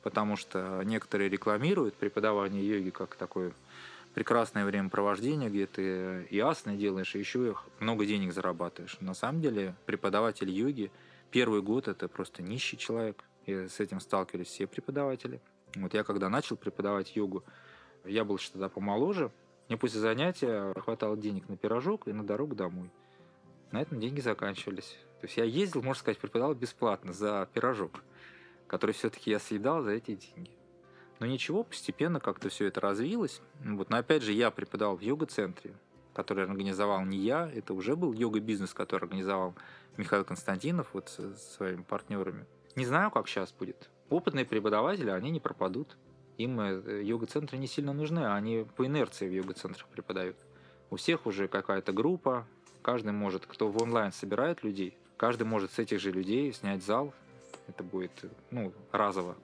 потому 0.02 0.36
что 0.36 0.82
некоторые 0.84 1.28
рекламируют 1.28 1.94
преподавание 1.94 2.66
йоги 2.66 2.90
как 2.90 3.16
такое 3.16 3.52
прекрасное 4.14 4.64
времяпровождение, 4.64 5.50
где 5.50 5.66
ты 5.66 6.26
и 6.30 6.38
асны 6.40 6.76
делаешь, 6.76 7.14
и 7.14 7.18
еще 7.18 7.56
много 7.78 8.06
денег 8.06 8.32
зарабатываешь. 8.32 8.96
На 9.00 9.14
самом 9.14 9.40
деле 9.40 9.74
преподаватель 9.86 10.50
йоги 10.50 10.90
первый 11.30 11.62
год 11.62 11.88
это 11.88 12.08
просто 12.08 12.42
нищий 12.42 12.78
человек, 12.78 13.22
и 13.46 13.68
с 13.68 13.80
этим 13.80 14.00
сталкивались 14.00 14.48
все 14.48 14.66
преподаватели. 14.66 15.40
Вот 15.74 15.94
я 15.94 16.04
когда 16.04 16.28
начал 16.28 16.56
преподавать 16.56 17.14
йогу, 17.14 17.44
я 18.04 18.24
был 18.24 18.38
что-то 18.38 18.68
помоложе, 18.68 19.30
мне 19.68 19.76
после 19.76 20.00
занятия 20.00 20.72
хватало 20.80 21.16
денег 21.16 21.48
на 21.48 21.56
пирожок 21.56 22.08
и 22.08 22.12
на 22.12 22.24
дорогу 22.24 22.54
домой. 22.54 22.90
На 23.70 23.82
этом 23.82 24.00
деньги 24.00 24.20
заканчивались. 24.20 24.96
То 25.20 25.26
есть 25.26 25.36
я 25.36 25.44
ездил, 25.44 25.82
можно 25.82 26.00
сказать, 26.00 26.18
преподавал 26.18 26.54
бесплатно 26.54 27.12
за 27.12 27.48
пирожок 27.52 28.02
который 28.68 28.92
все-таки 28.92 29.30
я 29.30 29.40
съедал 29.40 29.82
за 29.82 29.92
эти 29.92 30.14
деньги. 30.14 30.52
Но 31.18 31.26
ничего, 31.26 31.64
постепенно 31.64 32.20
как-то 32.20 32.48
все 32.48 32.66
это 32.66 32.80
развилось. 32.80 33.40
Вот. 33.64 33.90
Но 33.90 33.96
опять 33.96 34.22
же, 34.22 34.32
я 34.32 34.52
преподавал 34.52 34.96
в 34.96 35.00
йога-центре, 35.00 35.74
который 36.14 36.44
организовал 36.44 37.04
не 37.04 37.18
я, 37.18 37.50
это 37.52 37.74
уже 37.74 37.96
был 37.96 38.12
йога-бизнес, 38.12 38.72
который 38.72 39.04
организовал 39.04 39.54
Михаил 39.96 40.24
Константинов 40.24 40.90
вот 40.92 41.08
со 41.08 41.34
своими 41.34 41.82
партнерами. 41.82 42.46
Не 42.76 42.84
знаю, 42.84 43.10
как 43.10 43.26
сейчас 43.26 43.52
будет. 43.52 43.90
Опытные 44.10 44.44
преподаватели, 44.44 45.10
они 45.10 45.30
не 45.30 45.40
пропадут. 45.40 45.96
Им 46.36 46.60
э, 46.60 47.02
йога-центры 47.02 47.58
не 47.58 47.66
сильно 47.66 47.92
нужны, 47.92 48.20
а 48.20 48.36
они 48.36 48.64
по 48.76 48.86
инерции 48.86 49.28
в 49.28 49.32
йога-центрах 49.32 49.88
преподают. 49.88 50.36
У 50.90 50.96
всех 50.96 51.26
уже 51.26 51.48
какая-то 51.48 51.92
группа, 51.92 52.46
каждый 52.82 53.10
может, 53.10 53.44
кто 53.44 53.68
в 53.68 53.82
онлайн 53.82 54.12
собирает 54.12 54.62
людей, 54.62 54.96
каждый 55.18 55.42
может 55.42 55.72
с 55.72 55.78
этих 55.78 56.00
же 56.00 56.10
людей 56.10 56.50
снять 56.54 56.82
зал, 56.82 57.12
это 57.66 57.84
будет 57.84 58.12
ну, 58.50 58.72
разово. 58.90 59.36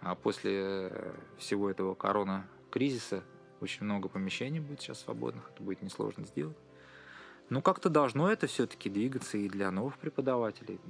А 0.00 0.16
после 0.16 0.92
всего 1.38 1.70
этого 1.70 1.94
корона-кризиса 1.94 3.22
очень 3.60 3.84
много 3.84 4.08
помещений 4.08 4.58
будет 4.58 4.80
сейчас 4.80 5.00
свободных, 5.00 5.48
это 5.54 5.62
будет 5.62 5.82
несложно 5.82 6.26
сделать. 6.26 6.56
Ну, 7.50 7.62
как-то 7.62 7.90
должно 7.90 8.32
это 8.32 8.46
все-таки 8.46 8.88
двигаться 8.88 9.36
и 9.36 9.48
для 9.48 9.70
новых 9.70 9.98
преподавателей. 9.98 10.80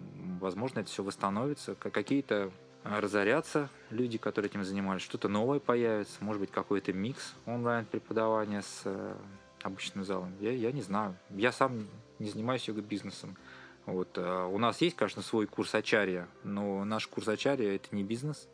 Возможно, 0.40 0.80
это 0.80 0.88
все 0.88 1.02
восстановится. 1.02 1.74
Какие-то 1.74 2.52
разорятся 2.84 3.70
люди, 3.90 4.18
которые 4.18 4.50
этим 4.50 4.64
занимались, 4.64 5.02
что-то 5.02 5.28
новое 5.28 5.58
появится, 5.58 6.22
может 6.22 6.40
быть, 6.40 6.50
какой-то 6.50 6.92
микс 6.92 7.34
онлайн-преподавания 7.46 8.62
с 8.62 8.82
э, 8.84 9.16
обычным 9.62 10.04
залом. 10.04 10.32
Я, 10.40 10.52
я 10.52 10.70
не 10.70 10.82
знаю. 10.82 11.16
Я 11.30 11.50
сам 11.50 11.88
не 12.18 12.28
занимаюсь 12.28 12.68
йога-бизнесом. 12.68 13.36
Вот. 13.86 14.08
А 14.16 14.46
у 14.46 14.58
нас 14.58 14.80
есть, 14.80 14.96
конечно, 14.96 15.22
свой 15.22 15.46
курс 15.46 15.74
Ачария, 15.74 16.28
но 16.42 16.84
наш 16.84 17.06
курс 17.06 17.28
Ачария– 17.28 17.74
это 17.76 17.94
не 17.94 18.02
бизнес. 18.02 18.48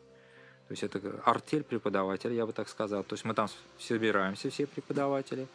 То 0.67 0.73
есть 0.73 0.83
это 0.83 1.21
артель 1.25 1.63
преподавателя, 1.63 2.33
я 2.33 2.45
бы 2.45 2.53
так 2.53 2.69
сказал. 2.69 3.03
То 3.03 3.15
есть 3.15 3.25
мы 3.25 3.33
там 3.33 3.49
собираемся, 3.77 4.49
все 4.49 4.67
преподаватели, 4.67 5.47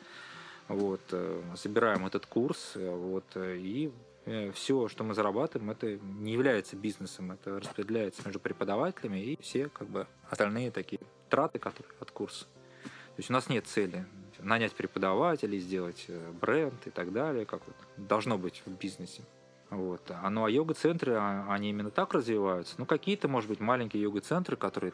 вот, 0.68 1.00
э, 1.12 1.42
собираем 1.54 2.04
этот 2.06 2.26
курс, 2.26 2.72
э, 2.74 2.94
вот, 2.94 3.24
и 3.36 3.92
э, 4.26 4.50
все, 4.52 4.88
что 4.88 5.04
мы 5.04 5.14
зарабатываем, 5.14 5.70
это 5.70 5.96
не 5.96 6.32
является 6.32 6.76
бизнесом, 6.76 7.32
это 7.32 7.60
распределяется 7.60 8.22
между 8.24 8.40
преподавателями 8.40 9.18
и 9.18 9.40
все 9.40 9.68
как 9.68 9.88
бы 9.88 10.06
остальные 10.28 10.70
такие 10.70 11.00
траты, 11.30 11.58
которые 11.58 11.92
от 12.00 12.10
курса. 12.10 12.44
То 12.84 13.20
есть 13.20 13.30
у 13.30 13.32
нас 13.32 13.48
нет 13.48 13.66
цели 13.66 14.04
нанять 14.40 14.74
преподавателей, 14.74 15.60
сделать 15.60 16.08
бренд 16.42 16.86
и 16.86 16.90
так 16.90 17.10
далее, 17.12 17.46
как 17.46 17.62
вот 17.66 17.76
должно 17.96 18.36
быть 18.36 18.62
в 18.66 18.70
бизнесе. 18.70 19.22
Вот. 19.70 20.02
А, 20.10 20.30
ну 20.30 20.44
а 20.44 20.50
йога-центры, 20.50 21.14
а, 21.14 21.46
они 21.48 21.70
именно 21.70 21.90
так 21.90 22.14
развиваются. 22.14 22.74
Ну 22.78 22.86
какие-то, 22.86 23.28
может 23.28 23.48
быть, 23.48 23.60
маленькие 23.60 24.02
йога-центры, 24.02 24.56
которые 24.56 24.92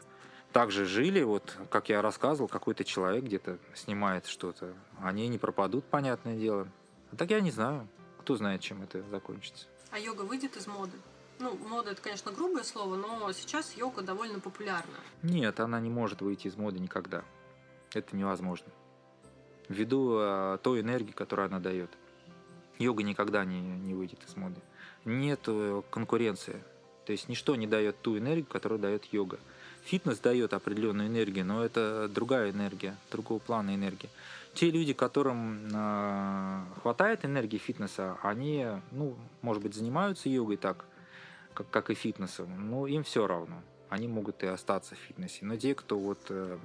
также 0.51 0.85
жили, 0.85 1.21
вот 1.23 1.57
как 1.69 1.89
я 1.89 2.01
рассказывал, 2.01 2.47
какой-то 2.47 2.83
человек 2.83 3.23
где-то 3.23 3.57
снимает 3.73 4.25
что-то. 4.25 4.73
Они 5.01 5.27
не 5.27 5.37
пропадут, 5.37 5.85
понятное 5.85 6.37
дело. 6.37 6.67
А 7.11 7.15
так 7.15 7.29
я 7.31 7.41
не 7.41 7.51
знаю. 7.51 7.87
Кто 8.19 8.35
знает, 8.35 8.61
чем 8.61 8.81
это 8.81 9.03
закончится. 9.09 9.67
А 9.91 9.99
йога 9.99 10.21
выйдет 10.21 10.55
из 10.55 10.65
моды? 10.65 10.93
Ну, 11.39 11.57
мода 11.67 11.91
это, 11.91 12.01
конечно, 12.01 12.31
грубое 12.31 12.63
слово, 12.63 12.95
но 12.95 13.31
сейчас 13.33 13.75
йога 13.75 14.01
довольно 14.01 14.39
популярна. 14.39 14.93
Нет, 15.23 15.59
она 15.59 15.79
не 15.79 15.89
может 15.89 16.21
выйти 16.21 16.47
из 16.47 16.55
моды 16.55 16.79
никогда. 16.79 17.23
Это 17.93 18.15
невозможно. 18.15 18.67
Ввиду 19.67 20.17
э, 20.19 20.57
той 20.63 20.81
энергии, 20.81 21.11
которую 21.11 21.47
она 21.47 21.59
дает. 21.59 21.89
Йога 22.83 23.03
никогда 23.03 23.45
не, 23.45 23.61
не 23.61 23.93
выйдет 23.93 24.19
из 24.27 24.35
моды. 24.35 24.59
Нет 25.05 25.41
э, 25.47 25.81
конкуренции. 25.89 26.63
То 27.05 27.11
есть 27.11 27.29
ничто 27.29 27.55
не 27.55 27.67
дает 27.67 27.99
ту 28.01 28.17
энергию, 28.17 28.45
которую 28.45 28.79
дает 28.79 29.05
йога. 29.05 29.39
Фитнес 29.83 30.19
дает 30.19 30.53
определенную 30.53 31.09
энергию, 31.09 31.45
но 31.45 31.63
это 31.63 32.07
другая 32.07 32.51
энергия, 32.51 32.95
другого 33.11 33.39
плана 33.39 33.75
энергия. 33.75 34.09
Те 34.53 34.69
люди, 34.69 34.93
которым 34.93 35.67
э, 35.73 36.61
хватает 36.81 37.25
энергии 37.25 37.57
фитнеса, 37.57 38.17
они, 38.21 38.67
ну, 38.91 39.15
может 39.41 39.61
быть, 39.61 39.73
занимаются 39.73 40.29
йогой 40.29 40.57
так, 40.57 40.85
как, 41.53 41.69
как 41.69 41.89
и 41.89 41.95
фитнесом, 41.95 42.69
но 42.69 42.87
им 42.87 43.03
все 43.03 43.27
равно. 43.27 43.61
Они 43.89 44.07
могут 44.07 44.41
и 44.43 44.47
остаться 44.47 44.95
в 44.95 44.99
фитнесе. 44.99 45.45
Но 45.45 45.57
те, 45.57 45.75
кто 45.75 45.99
вот 45.99 46.19
э, 46.29 46.57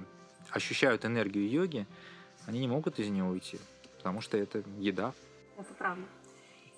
ощущают 0.51 1.03
энергию 1.03 1.49
йоги, 1.49 1.85
они 2.45 2.59
не 2.59 2.67
могут 2.67 2.99
из 2.99 3.09
нее 3.09 3.23
уйти, 3.23 3.59
потому 3.97 4.21
что 4.21 4.37
это 4.37 4.63
еда. 4.77 5.13
Это 5.59 5.73
правда. 5.73 6.07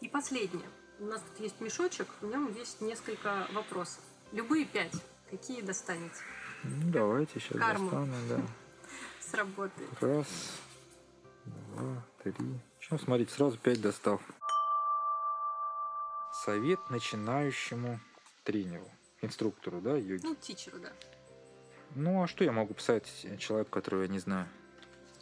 И 0.02 0.08
последнее. 0.08 0.68
У 1.00 1.06
нас 1.06 1.22
тут 1.22 1.40
есть 1.40 1.62
мешочек, 1.62 2.08
в 2.22 2.26
нем 2.26 2.52
есть 2.56 2.82
несколько 2.82 3.48
вопросов. 3.54 4.04
Любые 4.32 4.66
пять. 4.66 4.94
Какие 5.30 5.62
достанете? 5.62 6.16
Ну, 6.64 6.92
давайте 6.92 7.40
сейчас 7.40 7.60
Карму. 7.60 7.90
достану, 7.90 8.14
да. 8.28 8.42
Сработает. 9.20 9.90
Раз, 10.02 10.28
два, 11.46 12.06
три. 12.24 12.34
Чем 12.80 13.00
смотрите, 13.00 13.34
сразу 13.34 13.58
пять 13.58 13.82
достал. 13.82 14.20
Совет 16.44 16.80
начинающему 16.90 18.00
тренеру. 18.44 18.90
инструктору, 19.22 19.80
да, 19.80 19.96
йоги. 19.96 20.26
Ну, 20.26 20.36
тичеру, 20.36 20.80
да. 20.80 20.92
Ну, 21.94 22.24
а 22.24 22.28
что 22.28 22.44
я 22.44 22.52
могу 22.52 22.74
посоветовать 22.74 23.40
человеку, 23.40 23.70
которого 23.70 24.02
я 24.02 24.08
не 24.08 24.18
знаю? 24.18 24.48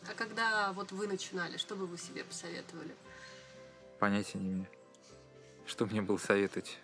А 0.10 0.14
когда 0.14 0.72
вот 0.72 0.94
вы 0.94 1.08
начинали, 1.08 1.58
что 1.58 1.76
бы 1.76 1.86
вы 1.86 1.98
себе 1.98 2.24
посоветовали? 2.24 2.96
Понятия 4.00 4.40
не 4.40 4.52
имею. 4.52 4.68
Что 5.66 5.86
мне 5.86 6.02
было 6.02 6.18
советовать? 6.18 6.80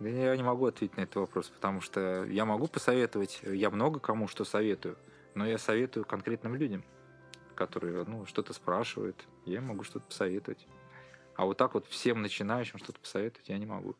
Да 0.00 0.08
я 0.08 0.36
не 0.36 0.42
могу 0.42 0.66
ответить 0.66 0.96
на 0.96 1.02
этот 1.02 1.16
вопрос, 1.16 1.48
потому 1.48 1.80
что 1.80 2.24
я 2.24 2.44
могу 2.44 2.66
посоветовать, 2.66 3.40
я 3.42 3.70
много 3.70 4.00
кому 4.00 4.28
что 4.28 4.44
советую, 4.44 4.98
но 5.34 5.46
я 5.46 5.56
советую 5.56 6.04
конкретным 6.04 6.54
людям, 6.54 6.84
которые 7.54 8.04
ну, 8.04 8.26
что-то 8.26 8.52
спрашивают, 8.52 9.24
я 9.46 9.60
могу 9.60 9.84
что-то 9.84 10.06
посоветовать. 10.06 10.66
А 11.36 11.44
вот 11.44 11.56
так 11.56 11.74
вот 11.74 11.86
всем 11.86 12.22
начинающим 12.22 12.78
что-то 12.78 13.00
посоветовать 13.00 13.48
я 13.48 13.58
не 13.58 13.66
могу. 13.66 13.96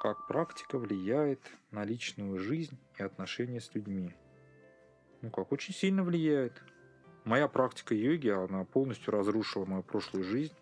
Как 0.00 0.26
практика 0.26 0.78
влияет 0.78 1.40
на 1.70 1.84
личную 1.84 2.38
жизнь 2.38 2.78
и 2.98 3.02
отношения 3.02 3.60
с 3.60 3.74
людьми? 3.74 4.14
Ну 5.20 5.30
как, 5.30 5.52
очень 5.52 5.74
сильно 5.74 6.02
влияет. 6.02 6.62
Моя 7.24 7.46
практика 7.46 7.94
йоги, 7.94 8.28
она 8.28 8.64
полностью 8.64 9.12
разрушила 9.12 9.64
мою 9.64 9.82
прошлую 9.84 10.24
жизнь, 10.24 10.54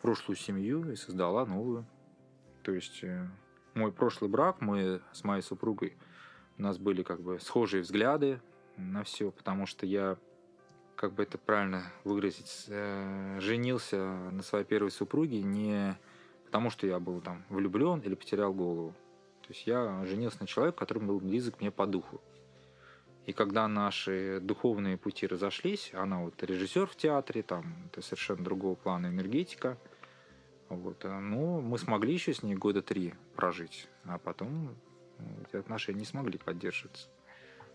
прошлую 0.00 0.36
семью 0.36 0.92
и 0.92 0.96
создала 0.96 1.44
новую. 1.44 1.84
То 2.62 2.72
есть 2.72 3.02
э, 3.02 3.26
мой 3.74 3.90
прошлый 3.90 4.30
брак, 4.30 4.60
мы 4.60 5.02
с 5.12 5.24
моей 5.24 5.42
супругой, 5.42 5.96
у 6.58 6.62
нас 6.62 6.78
были 6.78 7.02
как 7.02 7.20
бы 7.20 7.40
схожие 7.40 7.82
взгляды 7.82 8.40
на 8.76 9.02
все, 9.02 9.32
потому 9.32 9.66
что 9.66 9.86
я, 9.86 10.16
как 10.94 11.12
бы 11.14 11.24
это 11.24 11.36
правильно 11.36 11.82
выразить, 12.04 12.66
э, 12.68 13.38
женился 13.40 13.98
на 14.30 14.42
своей 14.42 14.64
первой 14.64 14.92
супруге 14.92 15.42
не 15.42 15.98
потому, 16.44 16.70
что 16.70 16.86
я 16.86 17.00
был 17.00 17.20
там 17.20 17.44
влюблен 17.48 17.98
или 18.00 18.14
потерял 18.14 18.54
голову. 18.54 18.94
То 19.42 19.48
есть 19.52 19.66
я 19.66 20.04
женился 20.06 20.38
на 20.40 20.46
человеке, 20.46 20.78
который 20.78 21.02
был 21.02 21.18
близок 21.18 21.60
мне 21.60 21.72
по 21.72 21.86
духу. 21.86 22.20
И 23.26 23.32
когда 23.32 23.66
наши 23.66 24.38
духовные 24.40 24.96
пути 24.96 25.26
разошлись, 25.26 25.90
она 25.92 26.20
вот 26.20 26.40
режиссер 26.42 26.86
в 26.86 26.94
театре, 26.94 27.42
там 27.42 27.74
это 27.90 28.00
совершенно 28.00 28.44
другого 28.44 28.76
плана 28.76 29.08
энергетика. 29.08 29.76
Вот, 30.68 31.04
э, 31.04 31.18
ну, 31.18 31.60
мы 31.60 31.76
смогли 31.78 32.12
еще 32.12 32.32
с 32.32 32.44
ней 32.44 32.54
года 32.54 32.82
три 32.82 33.14
прожить, 33.34 33.88
а 34.04 34.18
потом 34.18 34.76
эти 35.44 35.56
отношения 35.56 36.00
не 36.00 36.04
смогли 36.04 36.38
поддерживаться. 36.38 37.08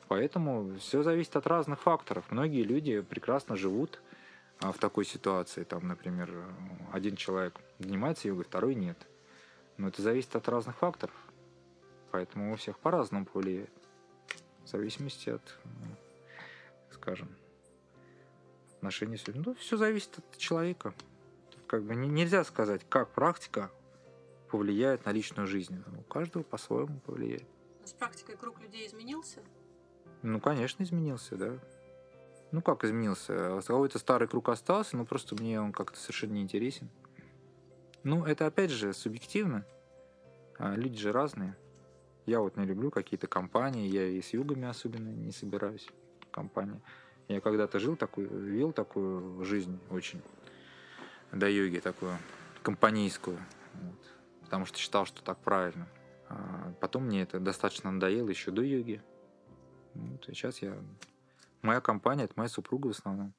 Поэтому 0.07 0.77
все 0.77 1.03
зависит 1.03 1.35
от 1.35 1.47
разных 1.47 1.81
факторов. 1.81 2.31
Многие 2.31 2.63
люди 2.63 3.01
прекрасно 3.01 3.57
живут 3.57 4.01
а, 4.59 4.71
в 4.71 4.77
такой 4.77 5.05
ситуации. 5.05 5.63
Там, 5.63 5.87
например, 5.87 6.29
один 6.91 7.15
человек 7.15 7.59
занимается 7.79 8.27
йогой, 8.27 8.45
второй 8.45 8.75
нет. 8.75 8.97
Но 9.77 9.87
это 9.87 10.01
зависит 10.01 10.35
от 10.35 10.47
разных 10.49 10.77
факторов. 10.77 11.15
Поэтому 12.11 12.53
у 12.53 12.55
всех 12.57 12.77
по-разному 12.79 13.25
повлияет 13.25 13.71
в 14.65 14.69
зависимости 14.69 15.29
от, 15.29 15.41
ну, 15.63 15.95
скажем, 16.91 17.35
отношений 18.77 19.17
с 19.17 19.27
людьми. 19.27 19.43
Ну, 19.45 19.53
все 19.55 19.77
зависит 19.77 20.17
от 20.17 20.37
человека. 20.37 20.93
Как 21.67 21.83
бы 21.83 21.95
нельзя 21.95 22.43
сказать, 22.43 22.81
как 22.89 23.11
практика 23.11 23.71
повлияет 24.49 25.05
на 25.05 25.11
личную 25.11 25.47
жизнь. 25.47 25.83
У 25.97 26.03
каждого 26.03 26.43
по-своему 26.43 26.99
повлияет. 26.99 27.45
С 27.85 27.93
практикой 27.93 28.35
круг 28.35 28.59
людей 28.59 28.87
изменился? 28.87 29.41
Ну, 30.21 30.39
конечно, 30.39 30.83
изменился, 30.83 31.35
да. 31.35 31.57
Ну, 32.51 32.61
как 32.61 32.83
изменился? 32.83 33.61
Какой-то 33.65 33.97
старый 33.97 34.27
круг 34.27 34.49
остался, 34.49 34.97
но 34.97 35.05
просто 35.05 35.35
мне 35.35 35.61
он 35.61 35.71
как-то 35.71 35.97
совершенно 35.97 36.33
не 36.33 36.41
интересен. 36.41 36.89
Ну, 38.03 38.25
это 38.25 38.45
опять 38.45 38.71
же 38.71 38.93
субъективно. 38.93 39.65
А 40.57 40.75
люди 40.75 40.97
же 40.97 41.11
разные. 41.11 41.55
Я 42.25 42.39
вот 42.39 42.55
не 42.55 42.65
люблю 42.65 42.91
какие-то 42.91 43.27
компании, 43.27 43.87
я 43.87 44.05
и 44.05 44.21
с 44.21 44.33
югами 44.33 44.67
особенно 44.67 45.09
не 45.09 45.31
собираюсь 45.31 45.87
компании. 46.31 46.79
Я 47.27 47.41
когда-то 47.41 47.79
жил 47.79 47.95
такой, 47.95 48.25
вел 48.25 48.73
такую 48.73 49.43
жизнь 49.43 49.79
очень 49.89 50.21
до 51.31 51.49
йоги, 51.49 51.79
такую 51.79 52.17
компанейскую. 52.61 53.37
Вот, 53.73 53.99
потому 54.41 54.65
что 54.65 54.77
считал, 54.77 55.05
что 55.05 55.23
так 55.23 55.37
правильно. 55.39 55.87
А 56.29 56.73
потом 56.79 57.05
мне 57.05 57.23
это 57.23 57.39
достаточно 57.39 57.91
надоело 57.91 58.29
еще 58.29 58.51
до 58.51 58.61
йоги. 58.61 59.01
Вот, 59.93 60.29
и 60.29 60.33
сейчас 60.33 60.61
я... 60.61 60.77
Моя 61.61 61.81
компания— 61.81 62.23
это 62.25 62.33
моя 62.35 62.49
супруга 62.49 62.87
в 62.87 62.91
основном. 62.91 63.33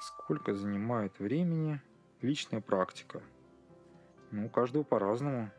Сколько 0.00 0.54
занимает 0.54 1.18
времени 1.18 1.80
личная 2.22 2.60
практика? 2.60 3.22
Ну, 4.30 4.46
у 4.46 4.48
каждого 4.48 4.82
по-разному. 4.82 5.50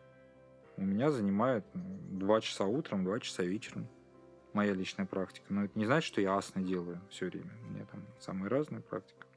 У 0.80 0.82
меня 0.82 1.12
занимает 1.12 1.66
2 1.74 2.40
часа 2.40 2.64
утром, 2.64 3.04
2 3.04 3.20
часа 3.20 3.44
вечером. 3.44 3.86
Моя 4.54 4.74
личная 4.74 5.06
практика. 5.06 5.46
Но 5.50 5.66
это 5.66 5.78
не 5.78 5.86
значит, 5.86 6.08
что 6.08 6.22
я 6.22 6.38
асно 6.38 6.62
делаю 6.62 7.02
все 7.10 7.26
время. 7.26 7.52
У 7.66 7.74
меня 7.74 7.86
там 7.92 8.02
самая 8.18 8.50
разная 8.50 8.80
практика. 8.80 9.28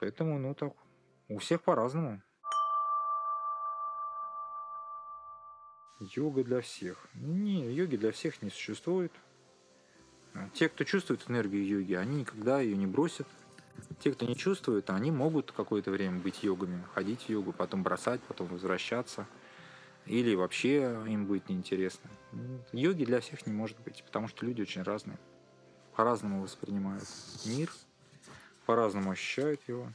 Поэтому, 0.00 0.38
ну 0.38 0.54
так, 0.54 0.74
у 1.28 1.38
всех 1.38 1.62
по-разному. 1.62 2.20
Йога 5.98 6.44
для 6.44 6.60
всех. 6.60 7.08
Не, 7.14 7.72
йоги 7.72 7.96
для 7.96 8.12
всех 8.12 8.42
не 8.42 8.50
существует. 8.50 9.12
Те, 10.52 10.68
кто 10.68 10.84
чувствует 10.84 11.24
энергию 11.30 11.66
йоги, 11.66 11.94
они 11.94 12.20
никогда 12.20 12.60
ее 12.60 12.76
не 12.76 12.86
бросят. 12.86 13.26
Те, 14.00 14.12
кто 14.12 14.26
не 14.26 14.36
чувствует, 14.36 14.90
они 14.90 15.10
могут 15.10 15.52
какое-то 15.52 15.90
время 15.90 16.20
быть 16.20 16.42
йогами, 16.42 16.84
ходить 16.92 17.22
в 17.22 17.28
йогу, 17.30 17.52
потом 17.52 17.82
бросать, 17.82 18.20
потом 18.24 18.48
возвращаться– 18.48 19.26
или 20.06 20.34
вообще 20.34 20.80
им 21.06 21.26
будет 21.26 21.48
неинтересно. 21.48 22.10
Йоги 22.72 23.04
для 23.04 23.20
всех 23.20 23.46
не 23.46 23.52
может 23.52 23.78
быть, 23.80 24.02
потому 24.04 24.28
что 24.28 24.44
люди 24.44 24.62
очень 24.62 24.82
разные. 24.82 25.18
По-разному 25.94 26.42
воспринимают 26.42 27.04
мир, 27.44 27.70
по-разному 28.66 29.10
ощущают 29.10 29.60
его. 29.68 29.92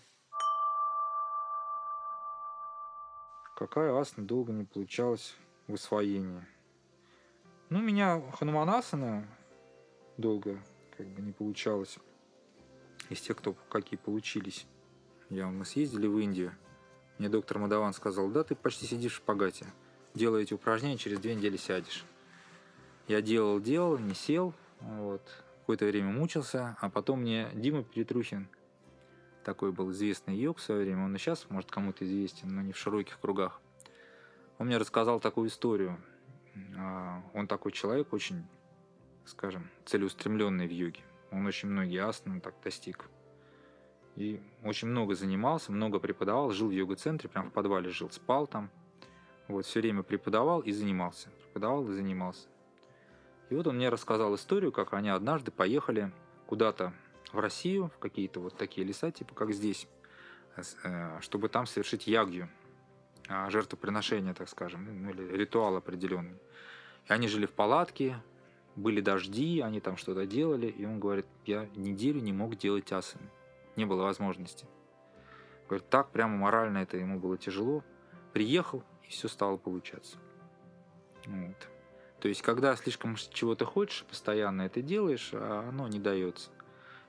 Какая 3.56 4.00
асана 4.00 4.28
долго 4.28 4.54
не 4.54 4.66
получалась 4.66 5.36
в 5.68 5.74
освоении. 5.74 6.46
Ну, 7.70 7.80
у 7.80 7.82
меня 7.82 8.22
хануманасана 8.34 9.28
долго 10.18 10.62
как 10.96 11.08
бы 11.08 11.22
не 11.22 11.32
получалось. 11.32 11.98
Из 13.10 13.20
тех, 13.20 13.38
кто 13.38 13.54
какие 13.54 13.98
получились. 13.98 14.68
Я, 15.30 15.48
мы 15.48 15.66
съездили 15.66 16.08
в 16.08 16.18
Индию. 16.20 16.54
Мне 17.18 17.30
доктор 17.30 17.58
Мадаван 17.58 17.94
сказал, 17.94 18.30
да, 18.30 18.44
ты 18.44 18.54
почти 18.54 18.86
сидишь 18.86 19.14
в 19.14 19.18
шпагате 19.18 19.66
делаю 20.18 20.44
эти 20.44 20.54
упражнения, 20.54 20.98
через 20.98 21.20
две 21.20 21.36
недели 21.36 21.56
сядешь. 21.56 22.04
Я 23.08 23.22
делал, 23.22 23.62
делал, 23.62 23.98
не 23.98 24.14
сел, 24.14 24.54
вот, 24.82 25.22
какое-то 25.60 25.86
время 25.86 26.12
мучился, 26.12 26.76
а 26.82 26.90
потом 26.90 27.22
мне 27.22 27.50
Дима 27.54 27.84
Перетрухин, 27.84 28.50
такой 29.46 29.72
был 29.72 29.92
известный 29.92 30.36
йог 30.36 30.58
в 30.58 30.62
свое 30.62 30.82
время, 30.84 31.06
он 31.06 31.16
и 31.16 31.20
сейчас, 31.20 31.46
может, 31.50 31.72
кому-то 31.72 32.04
известен, 32.04 32.54
но 32.54 32.62
не 32.62 32.74
в 32.74 32.78
широких 32.78 33.20
кругах. 33.22 33.62
Он 34.58 34.68
мне 34.68 34.78
рассказал 34.78 35.22
такую 35.22 35.48
историю. 35.48 35.98
А, 36.78 37.24
он 37.34 37.48
такой 37.48 37.72
человек 37.72 38.12
очень, 38.12 38.44
скажем, 39.26 39.70
целеустремленный 39.86 40.68
в 40.68 40.72
йоге. 40.72 41.02
Он 41.32 41.46
очень 41.46 41.70
многие 41.70 42.04
асаны 42.04 42.42
так 42.42 42.56
достиг. 42.64 43.06
И 44.16 44.42
очень 44.64 44.88
много 44.88 45.14
занимался, 45.14 45.72
много 45.72 46.00
преподавал, 46.00 46.50
жил 46.50 46.70
в 46.70 46.72
йога-центре, 46.72 47.30
прям 47.30 47.52
в 47.52 47.54
подвале 47.54 47.90
жил, 47.90 48.10
спал 48.10 48.48
там– 48.48 48.72
вот, 49.48 49.66
все 49.66 49.82
время 49.82 50.04
преподавал 50.04 50.62
и 50.62 50.72
занимался. 50.72 51.30
Преподавал 51.44 51.88
и 51.90 51.94
занимался. 51.94 52.48
И 53.50 53.56
вот 53.56 53.68
он 53.68 53.78
мне 53.78 53.90
рассказал 53.90 54.36
историю, 54.36 54.72
как 54.72 54.94
они 54.94 55.10
однажды 55.10 55.52
поехали 55.52 56.12
куда-то 56.48 56.94
в 57.32 57.40
Россию, 57.40 57.92
в 57.96 58.00
какие-то 58.00 58.40
вот 58.40 58.58
такие 58.58 58.86
леса, 58.86 59.12
типа 59.12 59.34
как 59.36 59.54
здесь, 59.54 59.88
э, 60.84 61.20
чтобы 61.22 61.50
там 61.50 61.66
совершить 61.66 62.08
ягью, 62.08 62.50
а, 63.30 63.50
жертвоприношение, 63.50 64.34
так 64.34 64.48
скажем, 64.50 65.04
ну, 65.04 65.10
или 65.10 65.36
ритуал 65.36 65.76
определенный. 65.76 66.38
И 67.08 67.14
они 67.14 67.28
жили 67.28 67.46
в 67.46 67.52
палатке, 67.52 68.22
были 68.76 69.02
дожди, 69.02 69.60
они 69.60 69.82
там 69.82 69.98
что-то 69.98 70.26
делали, 70.26 70.68
и 70.68 70.86
он 70.86 71.00
говорит, 71.00 71.26
я 71.46 71.68
неделю 71.76 72.22
не 72.22 72.32
мог 72.32 72.56
делать 72.56 72.92
асаны, 72.92 73.30
не 73.76 73.86
было 73.86 74.04
возможности. 74.04 74.66
Говорит, 75.68 75.90
так 75.90 76.12
прямо 76.12 76.38
морально 76.38 76.80
это 76.80 76.98
ему 76.98 77.20
было 77.20 77.38
тяжело. 77.38 77.84
Приехал, 78.38 78.84
и 79.02 79.08
все 79.08 79.28
стало 79.28 79.58
получаться. 79.58 80.16
Вот. 81.26 81.56
То 82.20 82.28
есть, 82.28 82.44
когда 82.44 82.76
слишком 82.76 83.16
чего-то 83.16 83.66
хочешь, 83.66 84.04
постоянно 84.04 84.62
это 84.62 84.84
делаешь, 84.84 85.32
а 85.34 85.66
оно 85.68 85.88
не 85.88 85.98
дается. 85.98 86.52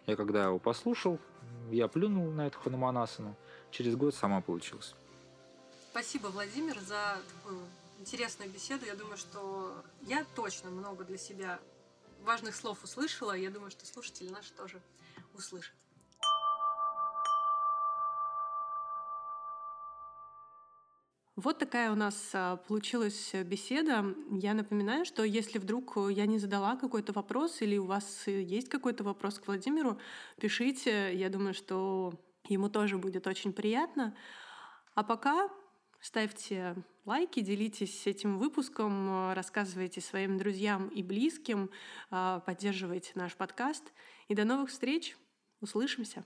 Я 0.07 0.16
когда 0.16 0.45
его 0.45 0.59
послушал, 0.59 1.18
я 1.70 1.87
плюнул 1.87 2.31
на 2.31 2.47
эту 2.47 2.59
хануманасану, 2.59 3.37
через 3.70 3.95
год 3.95 4.14
сама 4.14 4.41
получилась. 4.41 4.95
Спасибо, 5.91 6.29
Владимир, 6.29 6.81
за 6.81 7.18
такую 7.35 7.61
интересную 8.01 8.51
беседу. 8.51 8.87
Я 8.87 8.95
думаю, 8.95 9.18
что 9.18 9.85
я 10.07 10.24
точно 10.35 10.70
много 10.70 11.05
для 11.05 11.18
себя 11.18 11.61
важных 12.24 12.57
слов 12.57 12.83
услышала. 12.83 13.35
Я 13.35 13.51
думаю, 13.51 13.70
что 13.70 13.85
слушатели 13.85 14.31
наши 14.31 14.55
тоже 14.55 14.81
услышат. 15.35 15.74
Вот 21.41 21.61
такая 21.61 21.93
у 21.93 21.95
нас 21.95 22.30
а, 22.32 22.57
получилась 22.57 23.32
беседа. 23.45 24.05
Я 24.32 24.55
напоминаю, 24.55 25.05
что 25.05 25.22
если 25.22 25.61
вдруг 25.61 25.97
я 26.11 26.26
не 26.26 26.36
задала 26.36 26.74
какой-то 26.74 27.12
вопрос 27.12 27.62
или 27.62 27.76
у 27.76 27.84
вас 27.84 28.26
есть 28.26 28.68
какой-то 28.68 29.05
вопрос 29.05 29.39
к 29.39 29.47
Владимиру, 29.47 30.01
пишите. 30.41 31.14
Я 31.14 31.28
думаю, 31.28 31.55
что 31.55 32.12
ему 32.49 32.68
тоже 32.68 32.99
будет 32.99 33.28
очень 33.28 33.53
приятно. 33.53 34.16
А 34.97 35.05
пока 35.05 35.49
ставьте 36.01 36.74
лайки, 37.05 37.39
делитесь 37.39 38.09
этим 38.09 38.39
выпуском, 38.39 39.32
рассказывайте 39.32 40.01
своим 40.01 40.39
друзьям 40.39 40.89
и 40.89 41.05
близким, 41.05 41.70
а, 42.11 42.41
поддерживайте 42.41 43.12
наш 43.14 43.36
подкаст. 43.36 43.84
И 44.26 44.34
до 44.34 44.45
новых 44.45 44.70
встреч. 44.70 45.16
Услышимся. 45.61 46.24